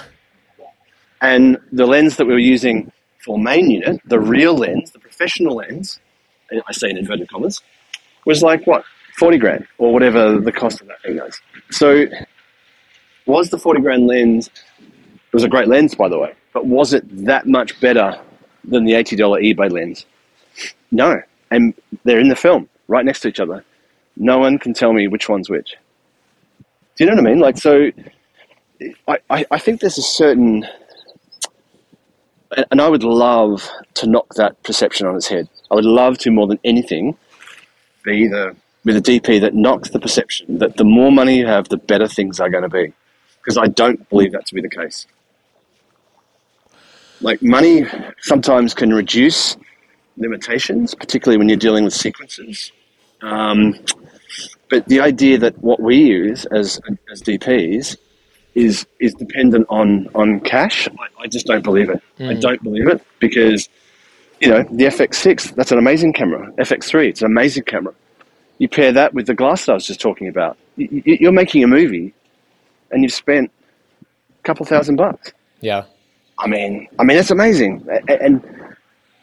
And 1.21 1.57
the 1.71 1.85
lens 1.85 2.17
that 2.17 2.25
we 2.25 2.33
were 2.33 2.39
using 2.39 2.91
main 3.35 3.69
unit, 3.69 3.99
the 4.05 4.19
real 4.19 4.55
lens, 4.55 4.91
the 4.91 4.99
professional 4.99 5.55
lens, 5.55 5.99
I 6.51 6.71
say 6.71 6.89
in 6.89 6.97
inverted 6.97 7.29
commas, 7.29 7.61
was 8.25 8.43
like 8.43 8.65
what, 8.67 8.83
40 9.17 9.37
grand 9.39 9.67
or 9.79 9.91
whatever 9.91 10.39
the 10.39 10.51
cost 10.51 10.79
of 10.81 10.87
that 10.87 11.01
thing 11.01 11.17
was. 11.17 11.41
So, 11.71 12.05
was 13.25 13.49
the 13.49 13.57
40 13.57 13.81
grand 13.81 14.07
lens, 14.07 14.47
it 14.47 15.33
was 15.33 15.43
a 15.43 15.49
great 15.49 15.67
lens 15.67 15.95
by 15.95 16.07
the 16.07 16.19
way, 16.19 16.33
but 16.53 16.65
was 16.65 16.93
it 16.93 17.03
that 17.25 17.47
much 17.47 17.79
better 17.81 18.17
than 18.63 18.85
the 18.85 18.93
$80 18.93 19.55
eBay 19.55 19.71
lens? 19.71 20.05
No. 20.91 21.21
And 21.51 21.73
they're 22.03 22.19
in 22.19 22.29
the 22.29 22.35
film 22.35 22.69
right 22.87 23.05
next 23.05 23.21
to 23.21 23.29
each 23.29 23.39
other. 23.39 23.63
No 24.15 24.37
one 24.37 24.57
can 24.57 24.73
tell 24.73 24.93
me 24.93 25.07
which 25.07 25.29
one's 25.29 25.49
which. 25.49 25.75
Do 26.95 27.03
you 27.03 27.09
know 27.09 27.15
what 27.15 27.27
I 27.27 27.29
mean? 27.29 27.39
Like, 27.39 27.57
so 27.57 27.91
I, 29.07 29.19
I, 29.29 29.45
I 29.51 29.59
think 29.59 29.81
there's 29.81 29.97
a 29.97 30.03
certain, 30.03 30.67
and 32.71 32.81
I 32.81 32.87
would 32.87 33.03
love 33.03 33.69
to 33.95 34.07
knock 34.07 34.33
that 34.35 34.61
perception 34.63 35.07
on 35.07 35.15
its 35.15 35.27
head. 35.27 35.47
I 35.71 35.75
would 35.75 35.85
love 35.85 36.17
to, 36.19 36.31
more 36.31 36.47
than 36.47 36.59
anything, 36.63 37.15
be 38.03 38.27
the 38.27 38.55
with 38.83 38.95
a 38.95 39.01
DP 39.01 39.41
that 39.41 39.53
knocks 39.53 39.89
the 39.89 39.99
perception 39.99 40.59
that 40.59 40.77
the 40.77 40.85
more 40.85 41.11
money 41.11 41.39
you 41.39 41.45
have, 41.45 41.67
the 41.67 41.77
better 41.77 42.07
things 42.07 42.39
are 42.39 42.49
going 42.49 42.63
to 42.63 42.69
be. 42.69 42.93
Because 43.39 43.57
I 43.57 43.67
don't 43.67 44.07
believe 44.09 44.31
that 44.31 44.45
to 44.45 44.55
be 44.55 44.61
the 44.61 44.69
case. 44.69 45.05
Like 47.19 47.41
money 47.41 47.85
sometimes 48.21 48.73
can 48.73 48.93
reduce 48.93 49.57
limitations, 50.15 50.95
particularly 50.95 51.37
when 51.37 51.49
you're 51.49 51.57
dealing 51.57 51.83
with 51.83 51.93
sequences. 51.93 52.71
Um, 53.21 53.77
but 54.69 54.85
the 54.87 55.01
idea 55.01 55.37
that 55.39 55.57
what 55.59 55.81
we 55.81 55.97
use 55.97 56.45
as 56.45 56.79
as 57.11 57.21
DPs 57.21 57.97
is 58.57 58.87
is 58.99 59.13
dependent 59.13 59.67
on 59.69 60.09
on 60.15 60.39
cash, 60.39 60.87
I, 60.87 61.23
I 61.23 61.27
just 61.27 61.45
don't 61.45 61.63
believe 61.63 61.89
it. 61.89 62.01
Mm. 62.19 62.31
I 62.31 62.33
don't 62.33 62.61
believe 62.63 62.87
it 62.87 63.01
because 63.19 63.69
you 64.41 64.49
know 64.49 64.63
the 64.63 64.85
FX6 64.85 65.55
that's 65.55 65.71
an 65.71 65.77
amazing 65.77 66.11
camera. 66.11 66.51
FX3 66.53 67.09
it's 67.09 67.21
an 67.21 67.27
amazing 67.27 67.63
camera. 67.63 67.93
You 68.57 68.67
pair 68.67 68.91
that 68.91 69.13
with 69.13 69.27
the 69.27 69.35
glass 69.35 69.67
that 69.67 69.73
I 69.73 69.75
was 69.75 69.85
just 69.85 70.01
talking 70.01 70.27
about. 70.27 70.57
You, 70.75 71.29
are 71.29 71.31
making 71.31 71.63
a 71.63 71.67
movie, 71.67 72.15
and 72.89 73.03
you've 73.03 73.13
spent 73.13 73.51
a 74.01 74.43
couple 74.43 74.65
thousand 74.65 74.95
bucks. 74.95 75.31
Yeah. 75.61 75.83
I 76.39 76.47
mean, 76.47 76.87
I 76.97 77.03
mean 77.03 77.17
that's 77.17 77.29
amazing, 77.29 77.87
and 78.07 78.43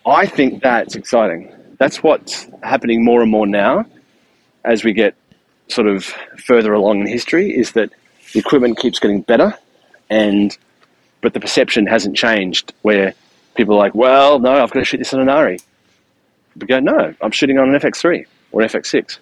I 0.06 0.26
think 0.26 0.62
that's 0.62 0.94
exciting. 0.94 1.52
That's 1.80 2.04
what's 2.04 2.46
happening 2.62 3.04
more 3.04 3.20
and 3.22 3.30
more 3.30 3.48
now, 3.48 3.84
as 4.64 4.84
we 4.84 4.92
get 4.92 5.16
sort 5.66 5.88
of 5.88 6.04
further 6.44 6.72
along 6.72 7.00
in 7.00 7.08
history. 7.08 7.56
Is 7.56 7.72
that 7.72 7.90
the 8.34 8.40
equipment 8.40 8.78
keeps 8.78 8.98
getting 8.98 9.22
better, 9.22 9.54
and 10.10 10.56
but 11.22 11.32
the 11.32 11.40
perception 11.40 11.86
hasn't 11.86 12.16
changed. 12.16 12.74
Where 12.82 13.14
people 13.54 13.76
are 13.76 13.78
like, 13.78 13.94
"Well, 13.94 14.40
no, 14.40 14.62
I've 14.62 14.70
got 14.70 14.80
to 14.80 14.84
shoot 14.84 14.98
this 14.98 15.14
on 15.14 15.20
an 15.20 15.28
ARRI." 15.28 15.62
We 16.60 16.66
go, 16.66 16.80
"No, 16.80 17.14
I'm 17.22 17.30
shooting 17.30 17.58
on 17.58 17.72
an 17.72 17.80
FX3 17.80 18.26
or 18.52 18.60
FX6." 18.62 19.18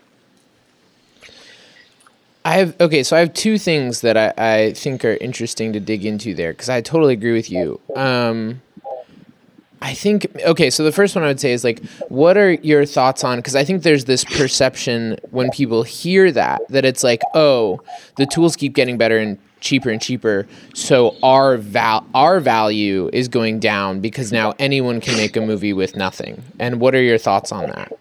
I 2.45 2.55
have 2.55 2.81
okay, 2.81 3.03
so 3.05 3.17
I 3.17 3.21
have 3.21 3.35
two 3.35 3.59
things 3.59 4.01
that 4.01 4.17
I, 4.17 4.33
I 4.37 4.73
think 4.73 5.05
are 5.05 5.15
interesting 5.15 5.73
to 5.75 5.81
dig 5.81 6.05
into 6.05 6.35
there 6.35 6.53
because 6.53 6.69
I 6.69 6.81
totally 6.81 7.13
agree 7.13 7.33
with 7.33 7.51
you. 7.51 7.81
Um, 7.95 8.63
I 9.83 9.95
think 9.95 10.29
okay, 10.45 10.71
so 10.71 10.85
the 10.85 10.93
first 10.93 11.17
one 11.17 11.25
I 11.25 11.27
would 11.27 11.41
say 11.41 11.53
is 11.53 11.65
like, 11.65 11.85
what 12.09 12.37
are 12.37 12.53
your 12.53 12.87
thoughts 12.87 13.25
on? 13.25 13.39
Because 13.39 13.57
I 13.57 13.65
think 13.65 13.83
there's 13.83 14.05
this 14.05 14.25
perception 14.25 15.19
when 15.33 15.51
people 15.51 15.83
hear 15.83 16.31
that 16.31 16.63
that 16.69 16.85
it's 16.85 17.03
like, 17.03 17.21
oh, 17.35 17.81
the 18.17 18.25
tools 18.27 18.55
keep 18.55 18.75
getting 18.75 18.97
better 18.97 19.19
and 19.19 19.39
cheaper 19.59 19.91
and 19.91 20.01
cheaper, 20.01 20.47
so 20.73 21.17
our 21.25 21.57
val 21.57 22.07
our 22.15 22.39
value 22.39 23.11
is 23.13 23.27
going 23.27 23.59
down 23.59 24.01
because 24.01 24.31
now 24.31 24.55
anyone 24.61 25.01
can 25.01 25.17
make 25.17 25.37
a 25.37 25.41
movie 25.41 25.73
with 25.73 25.97
nothing. 25.97 26.41
And 26.61 26.79
what 26.79 26.95
are 26.95 27.03
your 27.03 27.19
thoughts 27.19 27.51
on 27.51 27.67
that? 27.67 27.93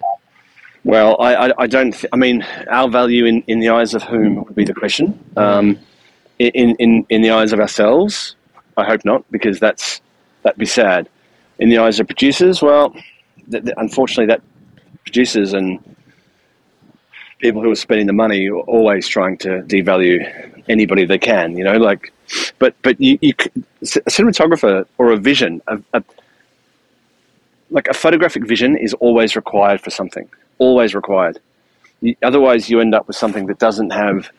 Well, 0.84 1.20
I, 1.20 1.48
I, 1.48 1.52
I 1.64 1.68
don't. 1.68 1.94
Th- 1.94 2.06
I 2.14 2.16
mean, 2.16 2.46
our 2.70 2.90
value 2.90 3.26
in, 3.26 3.42
in 3.48 3.60
the 3.60 3.70
eyes 3.70 3.96
of 3.96 4.04
whom 4.04 4.44
would 4.44 4.56
be 4.56 4.66
the 4.66 4.76
question. 4.76 5.20
Um, 5.36 5.80
in, 6.38 6.76
in 6.76 7.06
in 7.10 7.22
the 7.24 7.32
eyes 7.32 7.54
of 7.54 7.60
ourselves, 7.60 8.36
I 8.78 8.84
hope 8.84 9.04
not, 9.04 9.26
because 9.32 9.60
that's 9.60 10.00
that'd 10.44 10.60
be 10.60 10.68
sad 10.68 11.10
in 11.62 11.70
the 11.70 11.78
eyes 11.78 12.00
of 12.02 12.08
producers, 12.08 12.62
well, 12.62 12.90
th- 13.52 13.64
th- 13.64 13.76
unfortunately, 13.78 14.26
that 14.28 14.42
producers 15.06 15.54
and 15.54 15.80
people 17.40 17.62
who 17.62 17.72
are 17.72 17.76
spending 17.76 18.08
the 18.08 18.14
money 18.14 18.50
are 18.50 18.60
always 18.62 19.08
trying 19.08 19.38
to 19.38 19.62
devalue 19.64 20.20
anybody 20.70 21.06
they 21.06 21.20
can. 21.20 21.58
You 21.58 21.64
know, 21.64 21.78
like, 21.78 22.12
but 22.60 22.76
but 22.82 23.00
you, 23.00 23.18
you 23.22 23.34
a 23.84 24.12
cinematographer 24.12 24.86
or 24.98 25.12
a 25.12 25.18
vision, 25.18 25.62
a, 25.68 25.80
a, 25.94 26.04
like 27.70 27.88
a 27.88 27.94
photographic 27.94 28.46
vision, 28.48 28.76
is 28.78 28.94
always 28.96 29.36
required 29.36 29.82
for 29.82 29.92
something. 29.92 30.28
Always 30.58 30.96
required. 30.96 31.40
You, 32.02 32.16
otherwise, 32.24 32.70
you 32.70 32.80
end 32.82 32.96
up 32.96 33.08
with 33.08 33.16
something 33.16 33.46
that 33.48 33.60
doesn't 33.60 33.92
have 33.92 34.32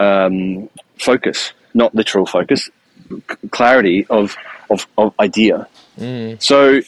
um, 0.00 0.68
focus, 0.98 1.52
not 1.74 1.94
literal 1.94 2.26
focus, 2.26 2.70
c- 3.10 3.48
clarity 3.50 4.06
of, 4.08 4.36
of, 4.70 4.86
of 4.98 5.14
idea. 5.20 5.68
Mm. 5.98 6.42
So, 6.42 6.80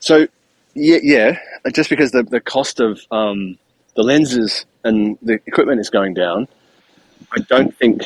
so 0.00 0.26
yeah, 0.74 0.98
yeah. 1.02 1.38
Just 1.72 1.90
because 1.90 2.10
the 2.10 2.22
the 2.22 2.40
cost 2.40 2.80
of 2.80 3.00
um, 3.10 3.58
the 3.96 4.02
lenses 4.02 4.66
and 4.84 5.16
the 5.22 5.34
equipment 5.46 5.80
is 5.80 5.88
going 5.88 6.14
down, 6.14 6.46
I 7.32 7.40
don't 7.48 7.76
think 7.76 8.02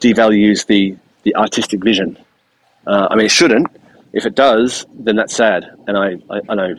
devalues 0.00 0.66
the 0.66 0.96
the 1.22 1.34
artistic 1.36 1.82
vision. 1.82 2.18
Uh, 2.86 3.08
I 3.10 3.16
mean, 3.16 3.26
it 3.26 3.30
shouldn't. 3.30 3.68
If 4.12 4.24
it 4.24 4.34
does, 4.34 4.86
then 4.94 5.16
that's 5.16 5.34
sad, 5.34 5.66
and 5.86 5.96
I, 5.96 6.16
I, 6.30 6.40
I 6.48 6.54
know 6.54 6.74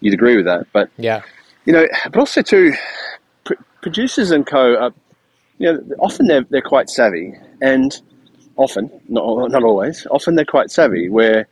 you'd 0.00 0.14
agree 0.14 0.36
with 0.36 0.44
that. 0.44 0.66
But 0.72 0.90
yeah, 0.98 1.22
you 1.64 1.72
know, 1.72 1.86
but 2.04 2.18
also 2.18 2.42
too, 2.42 2.74
pr- 3.44 3.54
producers 3.80 4.30
and 4.30 4.46
co. 4.46 4.76
Are, 4.76 4.92
you 5.58 5.72
know, 5.72 5.82
often 5.98 6.26
they're 6.26 6.44
they're 6.50 6.60
quite 6.60 6.90
savvy, 6.90 7.34
and 7.62 8.00
often, 8.56 8.90
not 9.08 9.50
not 9.50 9.62
always, 9.62 10.06
often 10.10 10.34
they're 10.34 10.44
quite 10.44 10.70
savvy 10.70 11.08
where 11.08 11.46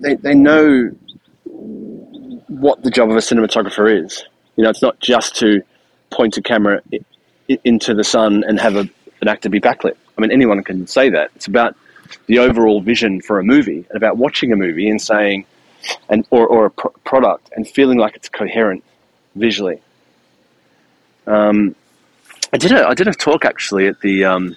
they, 0.00 0.14
they 0.14 0.34
know 0.34 0.90
what 2.48 2.82
the 2.82 2.90
job 2.90 3.10
of 3.10 3.16
a 3.16 3.20
cinematographer 3.20 4.04
is. 4.04 4.24
You 4.56 4.64
know, 4.64 4.70
it's 4.70 4.82
not 4.82 5.00
just 5.00 5.36
to 5.36 5.62
point 6.10 6.36
a 6.36 6.42
camera 6.42 6.80
into 7.64 7.94
the 7.94 8.04
sun 8.04 8.44
and 8.46 8.60
have 8.60 8.76
a, 8.76 8.88
an 9.20 9.28
actor 9.28 9.48
be 9.48 9.60
backlit. 9.60 9.96
I 10.16 10.20
mean, 10.20 10.30
anyone 10.30 10.62
can 10.62 10.86
say 10.86 11.10
that. 11.10 11.30
It's 11.34 11.46
about 11.46 11.76
the 12.26 12.38
overall 12.38 12.80
vision 12.80 13.20
for 13.20 13.38
a 13.38 13.44
movie 13.44 13.84
and 13.88 13.96
about 13.96 14.16
watching 14.16 14.52
a 14.52 14.56
movie 14.56 14.88
and 14.88 15.00
saying, 15.00 15.46
and 16.08 16.26
or, 16.30 16.46
or 16.46 16.66
a 16.66 16.70
product 16.70 17.50
and 17.56 17.66
feeling 17.68 17.98
like 17.98 18.14
it's 18.16 18.28
coherent 18.28 18.84
visually. 19.34 19.80
Um, 21.26 21.74
I 22.52 22.56
did 22.56 22.72
a 22.72 22.86
I 22.86 22.94
did 22.94 23.08
a 23.08 23.12
talk 23.12 23.44
actually 23.44 23.86
at 23.88 24.00
the 24.00 24.24
um, 24.24 24.56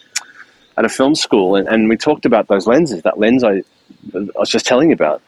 at 0.78 0.86
a 0.86 0.90
film 0.90 1.16
school 1.16 1.56
and, 1.56 1.68
and 1.68 1.90
we 1.90 1.98
talked 1.98 2.26
about 2.26 2.48
those 2.48 2.68
lenses. 2.68 3.02
That 3.02 3.20
lens 3.20 3.44
I 3.44 3.63
I 4.16 4.40
was 4.40 4.50
just 4.50 4.66
telling 4.66 4.90
you 4.90 4.94
about. 4.94 5.22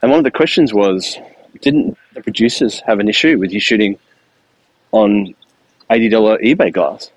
And 0.00 0.10
one 0.10 0.18
of 0.18 0.24
the 0.24 0.30
questions 0.30 0.72
was, 0.72 1.18
didn't 1.60 1.96
the 2.14 2.22
producers 2.22 2.80
have 2.86 2.98
an 2.98 3.08
issue 3.08 3.38
with 3.38 3.52
you 3.52 3.60
shooting 3.60 3.98
on 4.92 5.34
$80 5.90 6.42
eBay 6.42 6.72
glass? 6.72 7.10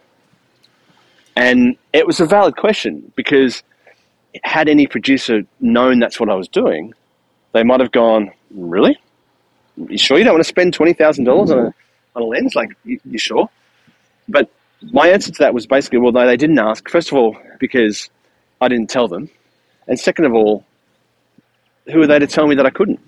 And 1.36 1.76
it 1.94 2.08
was 2.08 2.20
a 2.20 2.26
valid 2.26 2.56
question 2.56 3.12
because 3.16 3.64
had 4.44 4.70
any 4.70 4.88
producer 4.88 5.44
known 5.60 6.00
that's 6.00 6.20
what 6.20 6.30
I 6.30 6.36
was 6.36 6.48
doing, 6.48 6.94
they 7.54 7.64
might 7.64 7.80
have 7.80 7.92
gone, 7.92 8.32
really? 8.52 8.98
You 9.78 9.98
sure 9.98 10.18
you 10.18 10.24
don't 10.24 10.34
want 10.34 10.44
to 10.44 10.48
spend 10.50 10.78
$20,000 10.78 11.28
on 11.28 11.52
a, 11.52 11.74
on 12.16 12.22
a 12.22 12.26
lens? 12.26 12.56
Like, 12.56 12.72
you, 12.84 13.00
you 13.06 13.18
sure? 13.18 13.50
But 14.28 14.50
my 14.92 15.08
answer 15.10 15.32
to 15.32 15.40
that 15.40 15.54
was 15.54 15.66
basically, 15.68 16.00
well, 16.00 16.12
no, 16.12 16.26
they 16.26 16.38
didn't 16.38 16.60
ask. 16.60 16.88
First 16.90 17.12
of 17.12 17.18
all, 17.18 17.38
because 17.60 18.10
I 18.62 18.68
didn't 18.68 18.90
tell 18.90 19.08
them 19.08 19.30
And 19.88 20.00
second 20.00 20.26
of 20.26 20.34
all, 20.34 20.66
who 21.92 22.02
are 22.02 22.08
they 22.08 22.18
to 22.20 22.26
tell 22.28 22.48
me 22.48 22.56
that 22.56 22.66
I 22.66 22.72
couldn't? 22.72 23.00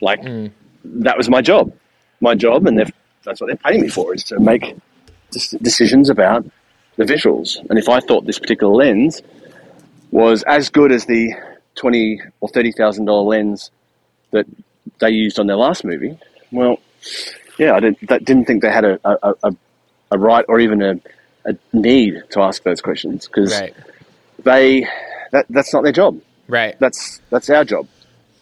Like, 0.00 0.20
Mm. 0.22 0.50
that 0.84 1.16
was 1.18 1.28
my 1.28 1.42
job. 1.42 1.72
My 2.20 2.34
job, 2.34 2.66
and 2.66 2.78
that's 3.24 3.40
what 3.40 3.48
they're 3.48 3.56
paying 3.56 3.82
me 3.82 3.88
for, 3.88 4.14
is 4.14 4.24
to 4.24 4.40
make 4.40 4.74
decisions 5.62 6.08
about 6.08 6.46
the 6.96 7.04
visuals. 7.04 7.58
And 7.68 7.78
if 7.78 7.88
I 7.88 8.00
thought 8.00 8.24
this 8.24 8.38
particular 8.38 8.72
lens 8.72 9.20
was 10.12 10.42
as 10.44 10.70
good 10.70 10.92
as 10.92 11.04
the 11.06 11.34
twenty 11.74 12.20
or 12.40 12.48
thirty 12.48 12.72
thousand 12.72 13.04
dollar 13.06 13.24
lens 13.36 13.70
that 14.30 14.46
they 15.00 15.10
used 15.10 15.38
on 15.38 15.46
their 15.46 15.56
last 15.56 15.84
movie, 15.84 16.16
well, 16.52 16.78
yeah, 17.58 17.74
I 17.74 17.80
didn't, 17.80 18.08
that 18.08 18.24
didn't 18.24 18.46
think 18.46 18.62
they 18.62 18.70
had 18.70 18.84
a, 18.84 18.98
a, 19.04 19.34
a, 19.42 19.56
a 20.14 20.18
right 20.18 20.44
or 20.48 20.60
even 20.60 20.80
a, 20.82 21.00
a 21.44 21.56
need 21.72 22.22
to 22.30 22.40
ask 22.40 22.62
those 22.62 22.80
questions 22.80 23.26
because 23.26 23.52
Right. 23.52 23.74
they 24.42 24.88
that, 25.32 25.46
that's 25.50 25.72
not 25.74 25.82
their 25.82 25.92
job. 25.92 26.20
Right. 26.48 26.78
That's 26.78 27.20
that's 27.30 27.50
our 27.50 27.64
job. 27.64 27.88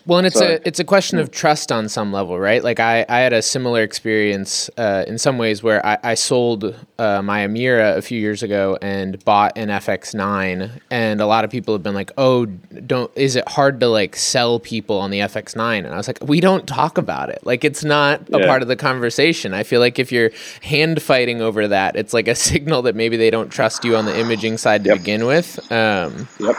Well, 0.05 0.19
and 0.19 0.27
it's 0.27 0.37
So- 0.39 0.47
a 0.47 0.59
it's 0.65 0.81
a 0.81 0.85
question 0.85 1.19
of 1.21 1.31
trust 1.31 1.71
on 1.71 1.89
some 1.89 2.13
level, 2.13 2.39
right? 2.41 2.63
Like 2.65 2.81
I, 2.81 3.05
I 3.09 3.21
had 3.21 3.33
a 3.33 3.41
similar 3.43 3.83
experience 3.83 4.69
uh, 4.77 5.05
in 5.07 5.17
some 5.17 5.39
ways 5.39 5.63
where 5.63 5.85
I, 5.87 5.97
I 6.03 6.15
sold 6.15 6.75
uh, 6.99 7.23
my 7.23 7.47
Amira 7.47 7.97
a 7.97 8.03
few 8.03 8.19
years 8.19 8.43
ago 8.43 8.77
and 8.83 9.25
bought 9.25 9.57
an 9.57 9.69
FX9, 9.69 10.71
and 10.91 11.21
a 11.21 11.27
lot 11.27 11.45
of 11.45 11.51
people 11.51 11.73
have 11.75 11.83
been 11.85 11.95
like, 11.95 12.11
"Oh, 12.19 12.47
don't 12.47 13.11
is 13.15 13.37
it 13.37 13.49
hard 13.49 13.79
to 13.81 13.87
like 13.89 14.17
sell 14.17 14.59
people 14.59 14.99
on 14.99 15.11
the 15.11 15.21
FX9?" 15.21 15.79
And 15.79 15.89
I 15.95 15.97
was 15.97 16.09
like, 16.09 16.19
"We 16.23 16.41
don't 16.41 16.67
talk 16.67 16.99
about 16.99 17.29
it. 17.29 17.39
Like 17.45 17.65
it's 17.65 17.85
not 17.85 18.23
a 18.33 18.41
Yeah. 18.41 18.47
part 18.47 18.63
of 18.63 18.69
the 18.69 18.77
conversation." 18.77 19.55
I 19.55 19.63
feel 19.63 19.81
like 19.81 19.99
if 20.01 20.11
you're 20.11 20.31
hand 20.63 21.01
fighting 21.01 21.41
over 21.41 21.69
that, 21.69 21.95
it's 21.95 22.13
like 22.13 22.27
a 22.27 22.35
signal 22.51 22.83
that 22.83 22.97
maybe 22.97 23.17
they 23.17 23.31
don't 23.31 23.51
trust 23.51 23.85
you 23.85 23.97
on 23.97 24.07
the 24.07 24.19
imaging 24.19 24.59
side 24.59 24.83
to 24.85 24.91
Yep. 24.91 24.99
begin 24.99 25.27
with. 25.27 25.61
Um, 25.71 26.27
Yep. 26.41 26.57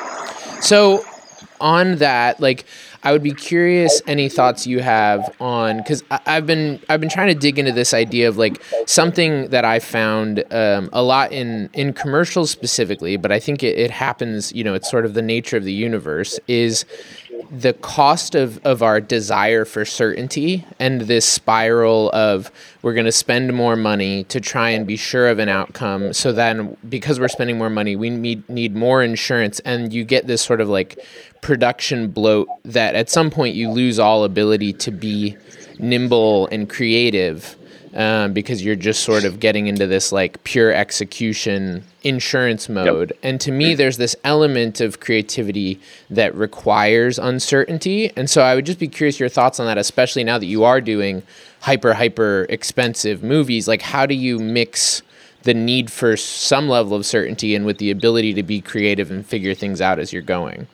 so 0.62 1.04
on 1.64 1.96
that, 1.96 2.42
like 2.42 2.66
I 3.04 3.14
would 3.14 3.24
be 3.24 3.34
curious 3.34 4.02
any 4.06 4.28
thoughts 4.28 4.68
you 4.68 4.82
have 4.82 5.34
on 5.40 5.78
because 5.78 6.04
I've 6.12 6.46
been 6.46 6.80
I've 6.90 7.00
been 7.00 7.10
trying 7.10 7.30
to 7.30 7.34
dig 7.34 7.58
into 7.58 7.72
this 7.72 7.94
idea 7.94 8.28
of 8.28 8.38
like 8.38 8.62
something 8.86 9.50
that 9.50 9.64
I 9.64 9.80
found 9.80 10.44
um, 10.52 10.90
a 10.92 11.02
lot 11.02 11.32
in 11.32 11.70
in 11.74 11.94
commercials 11.94 12.52
specifically, 12.52 13.16
but 13.16 13.32
I 13.32 13.40
think 13.40 13.64
it, 13.64 13.80
it 13.80 13.92
happens. 13.92 14.54
You 14.54 14.66
know, 14.66 14.74
it's 14.74 14.92
sort 14.92 15.06
of 15.06 15.14
the 15.14 15.22
nature 15.22 15.56
of 15.56 15.64
the 15.64 15.74
universe 15.74 16.40
is 16.48 16.86
the 17.52 17.74
cost 17.74 18.36
of, 18.36 18.64
of 18.66 18.82
our 18.82 19.00
desire 19.00 19.66
for 19.66 19.86
certainty 19.86 20.66
and 20.80 21.02
this 21.02 21.26
spiral 21.26 22.10
of 22.12 22.52
we're 22.82 22.94
going 22.94 23.06
to 23.06 23.12
spend 23.12 23.54
more 23.54 23.76
money 23.76 24.24
to 24.26 24.40
try 24.40 24.70
and 24.70 24.86
be 24.86 24.96
sure 24.96 25.28
of 25.28 25.40
an 25.40 25.50
outcome 25.50 26.14
so 26.14 26.32
then 26.32 26.76
because 26.90 27.20
we're 27.20 27.28
spending 27.28 27.58
more 27.58 27.70
money 27.70 27.96
we 27.96 28.10
need 28.10 28.48
need 28.50 28.76
more 28.76 29.04
insurance 29.04 29.60
and 29.62 29.94
you 29.94 30.04
get 30.04 30.28
this 30.28 30.42
sort 30.42 30.62
of 30.62 30.70
like 30.70 31.00
production 31.42 32.10
bloat 32.10 32.48
that 32.64 32.96
at 32.96 33.10
some 33.10 33.30
point 33.30 33.56
you 33.56 33.70
lose 33.70 34.00
all 34.00 34.24
ability 34.24 34.74
to 34.74 34.92
be 34.92 35.36
nimble 35.80 36.48
and 36.48 36.70
creative 36.70 37.56
um, 37.94 38.34
because 38.34 38.64
you're 38.64 38.76
just 38.76 39.04
sort 39.04 39.24
of 39.24 39.40
getting 39.40 39.68
into 39.68 39.86
this 39.88 40.12
like 40.12 40.44
pure 40.44 40.74
execution 40.74 41.84
insurance 42.04 42.68
mode. 42.68 43.14
And 43.22 43.40
to 43.42 43.52
me, 43.52 43.76
there's 43.76 43.98
this 43.98 44.16
element 44.24 44.82
of 44.82 45.00
creativity 45.00 45.80
that 46.10 46.36
requires 46.36 47.20
uncertainty. 47.20 48.12
And 48.16 48.30
so 48.30 48.42
I 48.42 48.56
would 48.56 48.66
just 48.66 48.80
be 48.80 48.88
curious 48.88 49.20
your 49.20 49.30
thoughts 49.30 49.60
on 49.60 49.68
that, 49.68 49.78
especially 49.78 50.24
now 50.24 50.38
that 50.38 50.48
you 50.48 50.64
are 50.64 50.82
doing 50.82 51.24
hyper, 51.62 51.94
hyper 51.94 52.46
expensive 52.50 53.24
movies. 53.24 53.68
Like, 53.68 53.82
how 53.82 54.06
do 54.06 54.16
you 54.16 54.40
mix 54.40 55.02
the 55.44 55.54
need 55.54 55.92
for 55.92 56.18
some 56.18 56.70
level 56.70 56.96
of 56.96 57.06
certainty 57.06 57.54
and 57.54 57.66
with 57.66 57.78
the 57.78 57.92
ability 57.92 58.34
to 58.34 58.44
be 58.44 58.62
creative 58.62 59.12
and 59.12 59.26
figure 59.26 59.54
things 59.54 59.82
out 59.82 60.00
as 60.00 60.12
you're 60.12 60.22
going? 60.22 60.68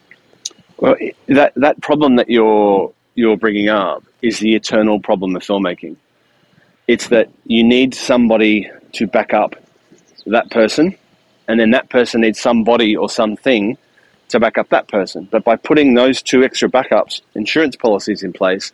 Well, 0.78 0.96
that 1.28 1.54
that 1.56 1.82
problem 1.82 2.16
that 2.16 2.30
you're 2.30 2.94
you're 3.16 3.36
bringing 3.36 3.68
up 3.68 4.04
is 4.22 4.40
the 4.40 4.56
eternal 4.56 5.00
problem 5.00 5.36
of 5.36 5.42
filmmaking. 5.42 5.98
It's 6.90 7.10
that 7.10 7.30
you 7.46 7.64
need 7.64 7.94
somebody 7.94 8.68
to 8.94 9.06
back 9.06 9.32
up 9.32 9.56
that 10.26 10.50
person, 10.50 10.98
and 11.48 11.60
then 11.60 11.70
that 11.70 11.92
person 11.92 12.22
needs 12.22 12.42
somebody 12.42 12.98
or 12.98 13.08
something 13.12 13.78
to 14.30 14.40
back 14.40 14.58
up 14.58 14.70
that 14.70 14.88
person. 14.88 15.28
But 15.30 15.44
by 15.44 15.56
putting 15.56 15.94
those 15.94 16.24
two 16.24 16.44
extra 16.44 16.68
backups, 16.68 17.22
insurance 17.36 17.76
policies 17.76 18.24
in 18.24 18.34
place, 18.34 18.72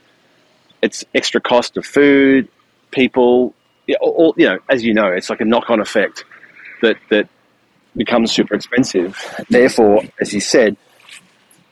it's 0.81 1.03
extra 1.13 1.41
cost 1.41 1.75
of 1.75 1.85
food, 1.85 2.47
people, 2.91 3.53
all, 3.99 4.33
you 4.37 4.45
know, 4.45 4.59
as 4.69 4.85
you 4.85 4.93
know, 4.93 5.07
it's 5.07 5.29
like 5.29 5.41
a 5.41 5.45
knock-on 5.45 5.81
effect 5.81 6.23
that 6.81 6.95
that 7.09 7.27
becomes 7.97 8.31
super 8.31 8.55
expensive. 8.55 9.21
Therefore, 9.49 10.03
as 10.21 10.33
you 10.33 10.39
said, 10.39 10.77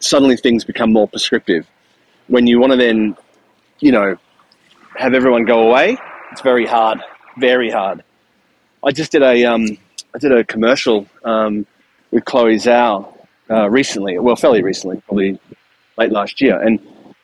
suddenly 0.02 0.36
things 0.36 0.66
become 0.66 0.92
more 0.92 1.08
prescriptive. 1.08 1.66
When 2.28 2.48
you 2.48 2.60
want 2.60 2.74
to 2.74 2.78
then, 2.78 3.16
you 3.80 3.94
know, 3.94 4.18
have 4.98 5.14
everyone 5.14 5.46
go 5.46 5.70
away, 5.70 5.98
it's 6.34 6.42
very 6.42 6.66
hard, 6.66 7.00
very 7.38 7.70
hard. 7.70 8.04
I 8.84 8.92
just 8.92 9.12
did 9.12 9.22
a, 9.22 9.46
um, 9.46 9.78
I 10.16 10.18
did 10.18 10.32
a 10.32 10.44
commercial 10.44 11.06
um, 11.24 11.68
with 12.10 12.26
Chloe 12.26 12.56
Zhao 12.56 13.08
uh, 13.52 13.70
recently, 13.70 14.18
well, 14.18 14.36
fairly 14.36 14.64
recently, 14.64 15.00
probably 15.02 15.40
late 15.96 16.12
last 16.12 16.42
year, 16.42 16.60
and 16.60 16.80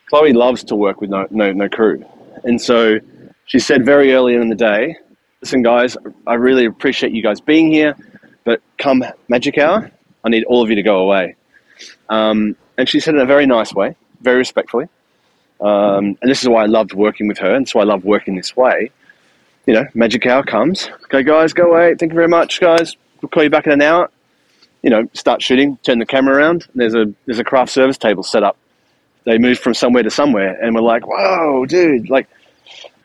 Chloe 0.10 0.32
loves 0.32 0.64
to 0.66 0.76
work 0.76 1.02
with 1.02 1.10
no, 1.10 1.26
no, 1.32 1.52
no 1.52 1.68
crew, 1.68 2.06
and 2.44 2.62
so 2.62 3.00
she 3.46 3.58
said 3.58 3.84
very 3.84 4.14
early 4.14 4.36
in 4.36 4.48
the 4.48 4.56
day, 4.56 4.96
"Listen, 5.42 5.64
guys, 5.64 5.98
I 6.28 6.36
really 6.36 6.66
appreciate 6.66 7.12
you 7.12 7.24
guys 7.24 7.42
being 7.42 7.72
here, 7.72 7.96
but 8.44 8.62
come 8.78 9.04
magic 9.28 9.58
hour, 9.58 9.90
I 10.24 10.30
need 10.30 10.44
all 10.44 10.62
of 10.62 10.70
you 10.70 10.76
to 10.76 10.84
go 10.84 11.00
away." 11.00 11.36
Um, 12.10 12.56
and 12.78 12.88
she 12.88 13.00
said 13.00 13.16
in 13.16 13.22
a 13.22 13.26
very 13.26 13.48
nice 13.48 13.74
way, 13.74 13.96
very 14.22 14.38
respectfully. 14.38 14.86
Um, 15.62 16.16
and 16.22 16.30
this 16.30 16.44
is 16.44 16.48
why 16.48 16.62
I 16.62 16.68
loved 16.68 16.94
working 16.94 17.28
with 17.28 17.40
her, 17.40 17.56
and 17.56 17.68
so 17.68 17.80
I 17.80 17.86
love 17.86 18.06
working 18.06 18.36
this 18.36 18.56
way. 18.56 18.92
You 19.70 19.76
know, 19.76 19.86
magic 19.94 20.26
hour 20.26 20.42
comes. 20.42 20.90
Okay, 21.04 21.22
guys, 21.22 21.54
go 21.54 21.72
away. 21.72 21.94
Thank 21.94 22.12
you 22.12 22.16
very 22.16 22.28
much, 22.28 22.60
guys. 22.60 22.98
We'll 23.22 23.30
call 23.30 23.44
you 23.44 23.52
back 23.52 23.68
in 23.68 23.72
an 23.72 23.84
hour. 23.84 24.10
You 24.82 24.90
know, 24.90 25.08
start 25.14 25.44
shooting. 25.44 25.78
Turn 25.84 26.00
the 26.00 26.08
camera 26.08 26.38
around. 26.38 26.66
There's 26.74 26.96
a 26.96 27.14
there's 27.28 27.38
a 27.38 27.44
craft 27.44 27.72
service 27.72 27.96
table 27.96 28.24
set 28.24 28.42
up. 28.42 28.58
They 29.26 29.38
moved 29.38 29.60
from 29.60 29.76
somewhere 29.76 30.02
to 30.02 30.10
somewhere, 30.10 30.60
and 30.60 30.74
we're 30.74 30.82
like, 30.82 31.06
"Whoa, 31.06 31.68
dude!" 31.68 32.10
Like, 32.10 32.28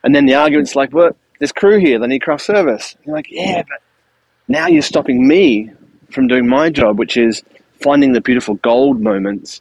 and 0.04 0.14
then 0.14 0.24
the 0.24 0.36
argument's 0.36 0.74
like, 0.74 0.90
"What? 0.94 1.16
There's 1.38 1.52
crew 1.52 1.78
here. 1.78 1.98
They 1.98 2.06
need 2.06 2.22
craft 2.22 2.44
service." 2.44 2.94
And 2.94 3.08
you're 3.08 3.16
like, 3.16 3.30
"Yeah, 3.30 3.62
but 3.68 3.82
now 4.48 4.66
you're 4.66 4.80
stopping 4.80 5.28
me 5.28 5.70
from 6.12 6.28
doing 6.28 6.48
my 6.48 6.70
job, 6.70 6.98
which 6.98 7.18
is 7.18 7.42
finding 7.82 8.12
the 8.14 8.22
beautiful 8.22 8.54
gold 8.54 9.02
moments 9.02 9.60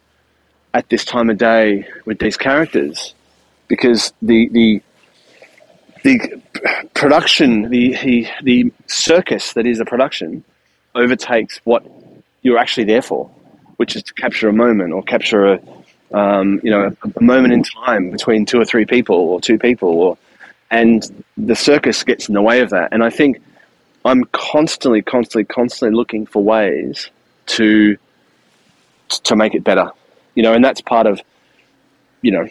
at 0.72 0.88
this 0.88 1.04
time 1.04 1.28
of 1.28 1.36
day 1.36 1.86
with 2.06 2.18
these 2.18 2.38
characters, 2.38 3.14
because 3.68 4.14
the 4.22 4.48
the 4.52 4.80
the 6.04 6.40
production, 6.94 7.70
the 7.70 7.96
the, 8.04 8.28
the 8.42 8.72
circus 8.86 9.54
that 9.54 9.66
is 9.66 9.80
a 9.80 9.84
production, 9.84 10.44
overtakes 10.94 11.60
what 11.64 11.84
you're 12.42 12.58
actually 12.58 12.84
there 12.84 13.02
for, 13.02 13.28
which 13.78 13.96
is 13.96 14.02
to 14.04 14.14
capture 14.14 14.48
a 14.48 14.52
moment 14.52 14.92
or 14.92 15.02
capture 15.02 15.54
a 15.54 15.60
um, 16.12 16.60
you 16.62 16.70
know 16.70 16.94
a, 17.04 17.08
a 17.16 17.22
moment 17.22 17.54
in 17.54 17.64
time 17.64 18.10
between 18.10 18.46
two 18.46 18.60
or 18.60 18.64
three 18.64 18.84
people 18.84 19.16
or 19.16 19.40
two 19.40 19.58
people, 19.58 19.88
or 19.88 20.18
and 20.70 21.24
the 21.36 21.56
circus 21.56 22.04
gets 22.04 22.28
in 22.28 22.34
the 22.34 22.42
way 22.42 22.60
of 22.60 22.70
that. 22.70 22.90
And 22.92 23.02
I 23.02 23.10
think 23.10 23.42
I'm 24.04 24.24
constantly, 24.24 25.00
constantly, 25.00 25.44
constantly 25.44 25.96
looking 25.96 26.26
for 26.26 26.44
ways 26.44 27.10
to 27.46 27.96
to 29.08 29.36
make 29.36 29.54
it 29.54 29.64
better. 29.64 29.90
You 30.34 30.42
know, 30.42 30.52
and 30.52 30.62
that's 30.62 30.82
part 30.82 31.06
of 31.06 31.20
you 32.20 32.30
know 32.30 32.46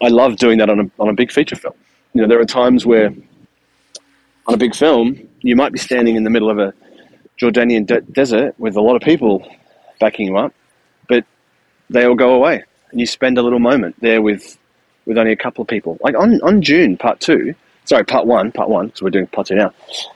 I 0.00 0.08
love 0.08 0.36
doing 0.36 0.58
that 0.58 0.70
on 0.70 0.80
a 0.80 0.90
on 0.98 1.10
a 1.10 1.12
big 1.12 1.30
feature 1.30 1.56
film. 1.56 1.74
You 2.12 2.22
know, 2.22 2.28
there 2.28 2.40
are 2.40 2.44
times 2.44 2.84
where 2.84 3.12
on 4.46 4.54
a 4.54 4.56
big 4.56 4.74
film 4.74 5.28
you 5.40 5.54
might 5.56 5.72
be 5.72 5.78
standing 5.78 6.16
in 6.16 6.24
the 6.24 6.30
middle 6.30 6.50
of 6.50 6.58
a 6.58 6.74
Jordanian 7.40 7.86
de- 7.86 8.00
desert 8.00 8.54
with 8.58 8.76
a 8.76 8.80
lot 8.80 8.96
of 8.96 9.02
people 9.02 9.46
backing 10.00 10.26
you 10.26 10.36
up, 10.36 10.52
but 11.08 11.24
they 11.88 12.04
all 12.04 12.14
go 12.14 12.34
away, 12.34 12.64
and 12.90 13.00
you 13.00 13.06
spend 13.06 13.38
a 13.38 13.42
little 13.42 13.58
moment 13.58 13.96
there 14.00 14.20
with 14.20 14.58
with 15.06 15.16
only 15.18 15.32
a 15.32 15.36
couple 15.36 15.62
of 15.62 15.68
people. 15.68 15.98
Like 16.02 16.16
on 16.16 16.40
on 16.42 16.60
Dune 16.60 16.96
Part 16.96 17.20
Two, 17.20 17.54
sorry, 17.84 18.04
Part 18.04 18.26
One, 18.26 18.52
Part 18.52 18.68
One, 18.68 18.86
because 18.86 19.02
we're 19.02 19.10
doing 19.10 19.26
Part 19.28 19.46
Two 19.46 19.54
now. 19.54 19.72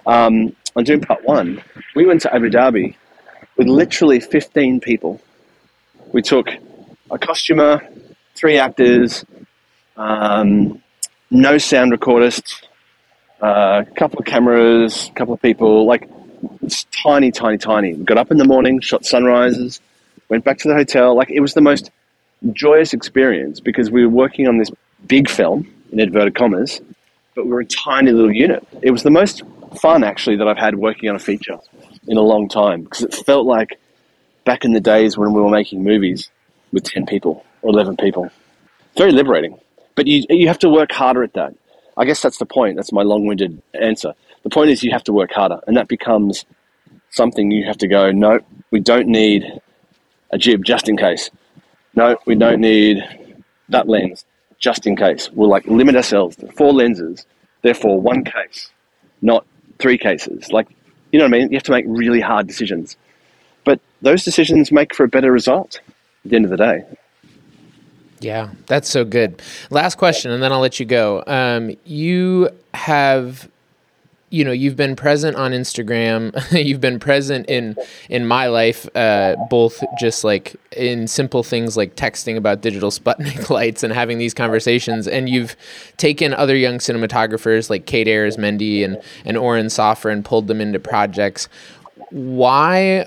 Um, 0.07 0.55
on 0.77 0.85
Dune 0.85 1.01
Part 1.01 1.25
One, 1.25 1.63
we 1.95 2.05
went 2.05 2.21
to 2.23 2.35
Abu 2.35 2.51
Dhabi 2.51 2.97
with 3.57 3.69
literally 3.69 4.21
fifteen 4.21 4.81
people. 4.81 5.21
We 6.13 6.23
took 6.23 6.49
a 7.11 7.19
costumer, 7.19 7.83
three 8.35 8.59
actors, 8.59 9.25
um, 9.97 10.83
no 11.35 11.59
sound 11.59 11.93
recordist, 11.93 12.65
a 13.43 13.45
uh, 13.45 13.85
couple 13.97 14.21
of 14.21 14.25
cameras, 14.25 15.09
a 15.09 15.13
couple 15.15 15.35
of 15.35 15.43
people, 15.43 15.85
like 15.85 16.09
it's 16.63 16.85
tiny, 17.03 17.33
tiny, 17.33 17.59
tiny. 17.59 17.95
We 17.95 18.05
got 18.05 18.19
up 18.19 18.31
in 18.31 18.39
the 18.39 18.45
morning, 18.45 18.81
shot 18.81 19.05
sunrises, 19.05 19.81
went 20.29 20.45
back 20.45 20.59
to 20.59 20.69
the 20.69 20.75
hotel. 20.75 21.17
Like 21.17 21.31
it 21.31 21.41
was 21.41 21.55
the 21.55 21.61
most 21.61 21.91
joyous 22.53 22.93
experience 22.93 23.61
because 23.61 23.91
we 23.91 24.07
were 24.07 24.13
working 24.13 24.47
on 24.47 24.59
this 24.59 24.71
big 25.07 25.29
film 25.29 25.69
in 25.91 25.99
inverted 25.99 26.37
commas, 26.37 26.81
but 27.35 27.45
we 27.45 27.51
were 27.51 27.61
a 27.61 27.67
tiny 27.67 28.13
little 28.13 28.33
unit. 28.33 28.67
It 28.83 28.93
was 28.93 29.03
the 29.03 29.11
most 29.11 29.43
fun 29.81 30.05
actually 30.05 30.37
that 30.37 30.47
I've 30.47 30.57
had 30.57 30.77
working 30.77 31.09
on 31.09 31.17
a 31.17 31.21
feature 31.21 31.59
in 32.07 32.17
a 32.17 32.23
long 32.23 32.49
time 32.49 32.85
because 32.85 33.03
it 33.03 33.15
felt 33.27 33.45
like 33.45 33.81
back 34.45 34.65
in 34.65 34.73
the 34.73 34.81
days 34.81 35.19
when 35.19 35.33
we 35.33 35.41
were 35.41 35.51
making 35.51 35.83
movies 35.83 36.31
with 36.73 36.85
10 36.85 37.07
people 37.07 37.45
or 37.63 37.71
11 37.71 37.97
people. 37.97 38.31
Very 38.97 39.11
liberating. 39.11 39.59
But 39.95 40.07
you, 40.07 40.25
you 40.29 40.49
have 40.49 40.59
to 40.61 40.69
work 40.69 40.93
harder 40.93 41.23
at 41.23 41.35
that. 41.35 41.55
I 41.97 42.05
guess 42.05 42.21
that's 42.21 42.39
the 42.39 42.47
point. 42.47 42.77
That's 42.77 42.93
my 42.93 43.03
long 43.03 43.27
winded 43.27 43.63
answer. 43.81 44.15
The 44.43 44.51
point 44.51 44.71
is 44.71 44.83
you 44.83 44.91
have 44.91 45.05
to 45.05 45.13
work 45.13 45.33
harder, 45.33 45.61
and 45.67 45.77
that 45.77 45.89
becomes 45.89 46.45
something 47.11 47.51
you 47.51 47.65
have 47.65 47.79
to 47.79 47.89
go, 47.89 48.11
no, 48.11 48.41
we 48.71 48.81
don't 48.81 49.07
need 49.07 49.45
a 50.31 50.39
jib 50.39 50.65
just 50.65 50.89
in 50.89 50.97
case. 50.97 51.31
No, 51.95 52.17
we 52.27 52.35
don't 52.35 52.61
need 52.61 53.03
that 53.69 53.89
lens 53.89 54.25
just 54.59 54.87
in 54.87 54.97
case. 54.97 55.31
We'll 55.31 55.49
like 55.49 55.67
limit 55.67 55.95
ourselves 55.95 56.37
to 56.37 56.51
four 56.53 56.73
lenses, 56.73 57.27
therefore 57.63 58.01
one 58.01 58.25
case, 58.25 58.71
not 59.23 59.47
three 59.79 59.99
cases. 59.99 60.51
Like, 60.51 60.69
you 61.13 61.19
know 61.19 61.27
what 61.27 61.35
I 61.35 61.39
mean? 61.39 61.51
You 61.51 61.57
have 61.57 61.63
to 61.65 61.73
make 61.73 61.85
really 61.87 62.21
hard 62.21 62.47
decisions. 62.47 62.97
But 63.65 63.81
those 64.03 64.25
decisions 64.25 64.73
make 64.73 64.95
for 64.95 65.05
a 65.05 65.09
better 65.09 65.31
result 65.31 65.81
at 66.25 66.31
the 66.31 66.37
end 66.37 66.45
of 66.45 66.51
the 66.51 66.57
day. 66.57 66.85
Yeah, 68.25 68.51
that's 68.67 68.89
so 68.89 69.05
good. 69.05 69.43
Last 69.71 69.97
question, 69.99 70.31
and 70.31 70.43
then 70.43 70.51
I'll 70.51 70.61
let 70.61 70.81
you 70.81 70.87
go. 70.87 71.23
Um, 71.27 71.77
you 71.85 72.49
have 72.73 73.49
you 74.31 74.45
know 74.45 74.51
you've 74.51 74.75
been 74.75 74.97
present 74.97 75.37
on 75.37 75.53
Instagram 75.53 76.35
you've 76.67 76.81
been 76.81 76.99
present 76.99 77.49
in 77.49 77.77
in 78.09 78.27
my 78.27 78.49
life 78.49 78.89
uh, 78.97 79.37
both 79.49 79.85
just 79.97 80.25
like 80.25 80.57
in 80.73 81.07
simple 81.07 81.45
things 81.45 81.77
like 81.77 81.95
texting 81.95 82.37
about 82.37 82.61
digital 82.61 82.91
Sputnik 82.99 83.49
lights 83.49 83.85
and 83.85 83.93
having 83.93 84.19
these 84.19 84.35
conversations 84.35 85.07
and 85.07 85.29
you've 85.29 85.55
taken 85.99 86.35
other 86.35 86.57
young 86.57 86.79
cinematographers 86.79 87.71
like 87.71 87.87
Kate 87.87 88.09
Arizmendi 88.09 88.85
and 88.85 89.01
and 89.25 89.37
Oren 89.37 89.71
Soffer 89.71 90.11
and 90.11 90.25
pulled 90.25 90.49
them 90.49 90.61
into 90.61 90.81
projects 90.81 91.49
why 92.11 93.07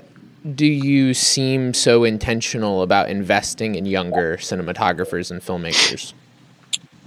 do 0.54 0.66
you 0.66 1.14
seem 1.14 1.74
so 1.74 2.04
intentional 2.04 2.82
about 2.82 3.10
investing 3.10 3.74
in 3.74 3.86
younger 3.86 4.36
cinematographers 4.36 5.30
and 5.30 5.40
filmmakers 5.42 6.12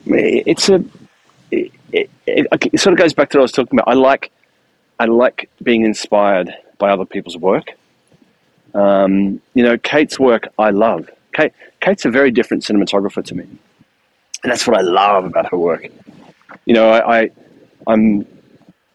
it's 0.05 0.69
a 0.69 0.83
it, 1.51 1.71
it, 1.91 2.09
it, 2.25 2.79
sort 2.79 2.93
of 2.93 2.99
goes 2.99 3.13
back 3.13 3.29
to 3.31 3.37
what 3.37 3.41
I 3.41 3.43
was 3.43 3.51
talking 3.51 3.77
about. 3.77 3.87
I 3.87 3.93
like 3.93 4.31
I 4.99 5.05
like 5.05 5.49
being 5.61 5.83
inspired 5.83 6.53
by 6.77 6.89
other 6.89 7.05
people's 7.05 7.37
work. 7.37 7.71
Um, 8.73 9.41
you 9.53 9.63
know, 9.63 9.77
Kate's 9.77 10.19
work 10.19 10.47
I 10.57 10.69
love. 10.69 11.09
Kate, 11.33 11.53
Kate's 11.81 12.05
a 12.05 12.09
very 12.09 12.31
different 12.31 12.63
cinematographer 12.63 13.23
to 13.25 13.35
me, 13.35 13.43
and 13.43 14.51
that's 14.51 14.65
what 14.65 14.77
I 14.77 14.81
love 14.81 15.25
about 15.25 15.49
her 15.51 15.57
work. 15.57 15.87
You 16.65 16.73
know, 16.73 16.89
I, 16.89 17.21
I 17.21 17.31
I'm 17.87 18.25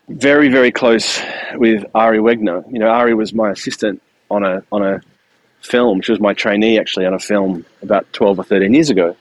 very 0.08 0.48
very 0.48 0.70
close 0.70 1.20
with 1.54 1.84
Ari 1.94 2.18
Wegner. 2.18 2.64
You 2.72 2.78
know, 2.78 2.88
Ari 2.88 3.14
was 3.14 3.34
my 3.34 3.50
assistant 3.50 4.02
on 4.30 4.44
a 4.44 4.62
on 4.70 4.82
a 4.84 5.00
film. 5.60 6.00
She 6.02 6.12
was 6.12 6.20
my 6.20 6.34
trainee 6.34 6.78
actually 6.78 7.06
on 7.06 7.14
a 7.14 7.18
film 7.18 7.64
about 7.82 8.12
twelve 8.12 8.38
or 8.38 8.44
thirteen 8.44 8.74
years 8.74 8.90
ago 8.90 9.16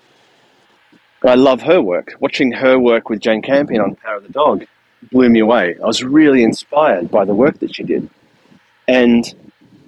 but 1.26 1.32
I 1.32 1.36
love 1.36 1.64
her 1.64 1.82
work. 1.82 2.14
Watching 2.20 2.52
her 2.52 2.78
work 2.78 3.10
with 3.10 3.20
Jane 3.20 3.42
Campion 3.42 3.82
on 3.82 3.96
Power 3.96 4.18
of 4.18 4.24
the 4.28 4.32
Dog 4.32 4.64
blew 5.12 5.28
me 5.28 5.40
away. 5.40 5.76
I 5.82 5.88
was 5.88 6.04
really 6.04 6.44
inspired 6.44 7.10
by 7.10 7.26
the 7.26 7.34
work 7.34 7.58
that 7.62 7.74
she 7.74 7.82
did, 7.82 8.08
and 8.88 9.26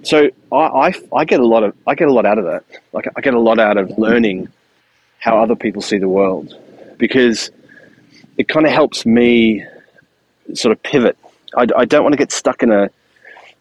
so 0.02 0.30
I, 0.50 0.56
I, 0.56 0.94
I 1.14 1.24
get 1.24 1.38
a 1.38 1.46
lot 1.46 1.62
of 1.62 1.76
I 1.86 1.94
get 1.94 2.08
a 2.08 2.12
lot 2.12 2.26
out 2.26 2.38
of 2.38 2.46
that. 2.46 2.64
Like 2.92 3.06
I 3.14 3.20
get 3.20 3.34
a 3.34 3.38
lot 3.38 3.60
out 3.60 3.76
of 3.76 3.96
learning 3.96 4.48
how 5.20 5.40
other 5.40 5.54
people 5.54 5.80
see 5.80 5.98
the 5.98 6.08
world 6.08 6.56
because 6.98 7.52
it 8.36 8.48
kind 8.48 8.66
of 8.66 8.72
helps 8.72 9.06
me 9.06 9.64
sort 10.54 10.72
of 10.72 10.82
pivot. 10.82 11.16
I, 11.56 11.68
I 11.76 11.84
don't 11.84 12.02
want 12.02 12.14
to 12.14 12.18
get 12.18 12.32
stuck 12.32 12.64
in 12.64 12.72
a 12.72 12.90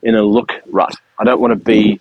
in 0.03 0.15
a 0.15 0.21
look 0.21 0.53
rut. 0.67 0.95
I 1.19 1.23
don't 1.23 1.39
want 1.39 1.51
to 1.51 1.55
be 1.55 1.99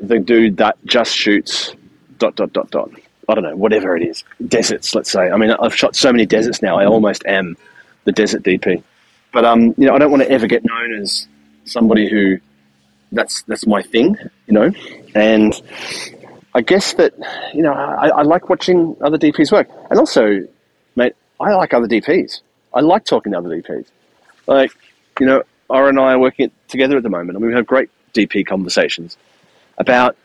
the 0.00 0.18
dude 0.18 0.58
that 0.58 0.76
just 0.84 1.14
shoots 1.14 1.74
dot 2.18 2.36
dot 2.36 2.52
dot 2.52 2.70
dot. 2.70 2.90
I 3.28 3.34
don't 3.34 3.44
know, 3.44 3.56
whatever 3.56 3.96
it 3.96 4.02
is, 4.02 4.24
deserts, 4.46 4.94
let's 4.94 5.10
say. 5.10 5.30
I 5.30 5.36
mean, 5.36 5.50
I've 5.50 5.74
shot 5.74 5.94
so 5.94 6.10
many 6.12 6.26
deserts 6.26 6.60
now, 6.60 6.78
I 6.78 6.86
almost 6.86 7.24
am 7.24 7.56
the 8.04 8.12
desert 8.12 8.42
DP. 8.42 8.82
But 9.32 9.44
um, 9.44 9.74
you 9.78 9.86
know, 9.86 9.94
I 9.94 9.98
don't 9.98 10.10
want 10.10 10.22
to 10.22 10.30
ever 10.30 10.46
get 10.46 10.64
known 10.64 10.94
as 11.00 11.26
somebody 11.64 12.08
who 12.08 12.38
that's 13.12 13.42
that's 13.42 13.66
my 13.66 13.82
thing, 13.82 14.16
you 14.46 14.54
know. 14.54 14.72
And 15.14 15.54
I 16.54 16.60
guess 16.60 16.94
that 16.94 17.14
you 17.54 17.62
know, 17.62 17.72
I, 17.72 18.08
I 18.08 18.22
like 18.22 18.48
watching 18.48 18.96
other 19.00 19.18
DPs 19.18 19.52
work, 19.52 19.68
and 19.90 19.98
also, 19.98 20.46
mate, 20.96 21.14
I 21.40 21.54
like 21.54 21.72
other 21.72 21.88
DPs. 21.88 22.40
I 22.74 22.80
like 22.80 23.04
talking 23.04 23.32
to 23.32 23.38
other 23.38 23.50
DPs. 23.50 23.86
Like, 24.46 24.72
you 25.20 25.26
know, 25.26 25.42
Oren 25.72 25.96
and 25.96 26.00
I 26.00 26.12
are 26.12 26.18
working 26.18 26.50
together 26.68 26.96
at 26.96 27.02
the 27.02 27.10
moment, 27.10 27.36
and 27.36 27.46
we 27.46 27.52
have 27.54 27.66
great 27.66 27.90
DP 28.14 28.46
conversations 28.46 29.16
about, 29.78 30.16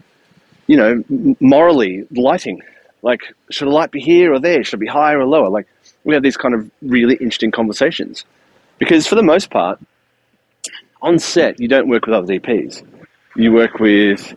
you 0.67 0.77
know, 0.77 1.03
morally 1.39 2.05
lighting 2.11 2.61
like, 3.01 3.21
should 3.49 3.67
a 3.67 3.71
light 3.71 3.91
be 3.91 4.01
here 4.01 4.33
or 4.33 4.39
there? 4.39 4.63
Should 4.63 4.79
it 4.79 4.81
be 4.81 4.87
higher 4.87 5.19
or 5.19 5.25
lower? 5.25 5.49
Like, 5.49 5.67
we 6.03 6.13
have 6.13 6.23
these 6.23 6.37
kind 6.37 6.53
of 6.53 6.69
really 6.81 7.15
interesting 7.15 7.51
conversations. 7.51 8.25
Because 8.79 9.07
for 9.07 9.15
the 9.15 9.23
most 9.23 9.49
part, 9.49 9.79
on 11.01 11.19
set, 11.19 11.59
you 11.59 11.67
don't 11.67 11.87
work 11.87 12.05
with 12.05 12.15
other 12.15 12.27
DPs. 12.27 12.85
You 13.35 13.53
work 13.53 13.79
with, 13.79 14.35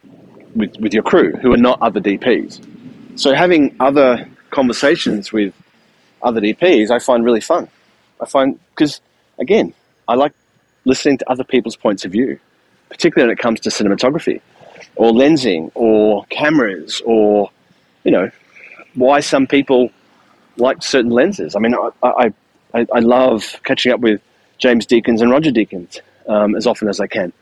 with, 0.55 0.77
with 0.79 0.93
your 0.93 1.03
crew 1.03 1.33
who 1.33 1.53
are 1.53 1.59
not 1.59 1.81
other 1.81 2.01
DPs. 2.01 2.65
So 3.19 3.35
having 3.35 3.75
other 3.81 4.29
conversations 4.51 5.33
with 5.33 5.55
other 6.23 6.41
DPs, 6.41 6.91
I 6.91 6.99
find 6.99 7.25
really 7.25 7.41
fun. 7.41 7.69
I 8.21 8.27
find, 8.27 8.59
because 8.71 9.01
again, 9.39 9.73
I 10.07 10.15
like 10.15 10.33
listening 10.91 11.17
to 11.19 11.31
other 11.31 11.45
people's 11.45 11.77
points 11.77 12.05
of 12.05 12.11
view, 12.11 12.39
particularly 12.89 13.29
when 13.29 13.33
it 13.39 13.41
comes 13.41 13.61
to 13.61 13.71
cinematography 13.71 14.41
or 14.97 15.13
lensing 15.13 15.71
or 15.75 16.25
cameras 16.27 17.01
or, 17.07 17.49
you 18.05 18.11
know, 18.11 18.29
why 18.95 19.21
some 19.21 19.47
people 19.47 19.91
like 20.57 20.83
certain 20.83 21.13
lenses. 21.13 21.55
I 21.55 21.61
mean, 21.61 21.75
I, 22.03 22.33
I, 22.75 22.87
I 22.93 22.99
love 22.99 23.61
catching 23.65 23.93
up 23.93 24.01
with 24.01 24.21
James 24.59 24.85
Deakins 24.87 25.21
and 25.23 25.31
Roger 25.31 25.53
Deakins 25.53 26.01
um, 26.29 26.57
as 26.57 26.67
often 26.67 26.89
as 26.89 26.99
I 27.01 27.07
can. 27.07 27.33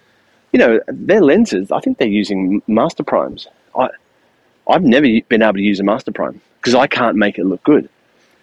You 0.53 0.59
know, 0.59 0.81
their 0.87 1.23
lenses, 1.23 1.73
I 1.73 1.81
think 1.81 1.99
they're 1.99 2.17
using 2.23 2.63
master 2.67 3.03
primes. 3.03 3.47
I, 3.79 3.89
I've 4.69 4.85
never 4.85 5.07
been 5.29 5.43
able 5.43 5.55
to 5.55 5.63
use 5.63 5.81
a 5.81 5.85
master 5.85 6.13
prime 6.13 6.41
because 6.61 6.75
I 6.75 6.87
can't 6.87 7.17
make 7.17 7.39
it 7.39 7.47
look 7.47 7.63
good. 7.65 7.89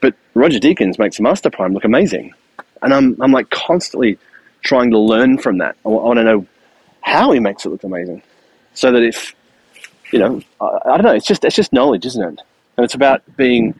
But 0.01 0.15
Roger 0.33 0.59
Deakins 0.59 0.97
makes 0.97 1.19
a 1.19 1.21
master 1.21 1.51
prime 1.51 1.73
look 1.73 1.85
amazing. 1.85 2.33
And 2.81 2.93
I'm, 2.93 3.21
I'm 3.21 3.31
like 3.31 3.49
constantly 3.51 4.17
trying 4.65 4.91
to 4.91 4.99
learn 4.99 5.37
from 5.37 5.59
that. 5.59 5.77
I, 5.85 5.89
want 5.89 6.17
to 6.17 6.23
know 6.23 6.45
how 7.01 7.31
he 7.31 7.39
makes 7.39 7.65
it 7.65 7.69
look 7.69 7.83
amazing. 7.83 8.21
So 8.73 8.91
that 8.91 9.03
if, 9.03 9.33
you 10.11 10.19
know, 10.19 10.41
I, 10.59 10.79
I 10.85 10.97
don't 10.97 11.03
know, 11.03 11.13
it's 11.13 11.25
just, 11.25 11.45
it's 11.45 11.55
just 11.55 11.71
knowledge, 11.71 12.05
isn't 12.05 12.21
it? 12.21 12.41
And 12.77 12.83
it's 12.83 12.95
about 12.95 13.21
being 13.37 13.79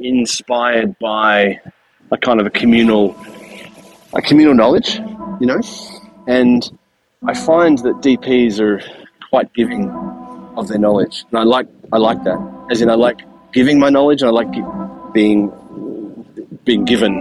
inspired 0.00 0.98
by 0.98 1.60
a 2.10 2.16
kind 2.16 2.40
of 2.40 2.46
a 2.46 2.50
communal, 2.50 3.14
a 4.14 4.22
communal 4.22 4.54
knowledge, 4.54 4.94
you 5.40 5.46
know. 5.46 5.60
And 6.26 6.78
I 7.26 7.34
find 7.34 7.78
that 7.78 7.96
DPs 7.96 8.60
are 8.60 8.82
quite 9.28 9.52
giving 9.52 9.90
of 10.56 10.68
their 10.68 10.78
knowledge, 10.78 11.24
and 11.30 11.38
I 11.38 11.42
like 11.42 11.66
I 11.92 11.98
like 11.98 12.22
that. 12.24 12.38
As 12.70 12.80
in, 12.80 12.88
I 12.88 12.94
like 12.94 13.20
giving 13.52 13.78
my 13.78 13.90
knowledge, 13.90 14.22
and 14.22 14.28
I 14.28 14.32
like 14.32 15.12
being 15.12 15.52
being 16.64 16.84
given 16.84 17.18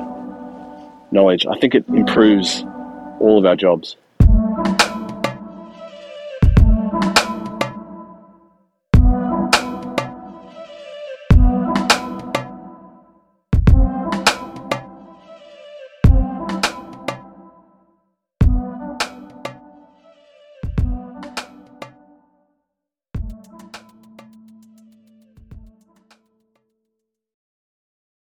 knowledge. 1.12 1.45
I 1.47 1.58
think 1.60 1.75
it 1.75 1.88
improves 1.89 2.63
all 3.24 3.40
of 3.40 3.46
our 3.46 3.56
jobs. 3.56 3.96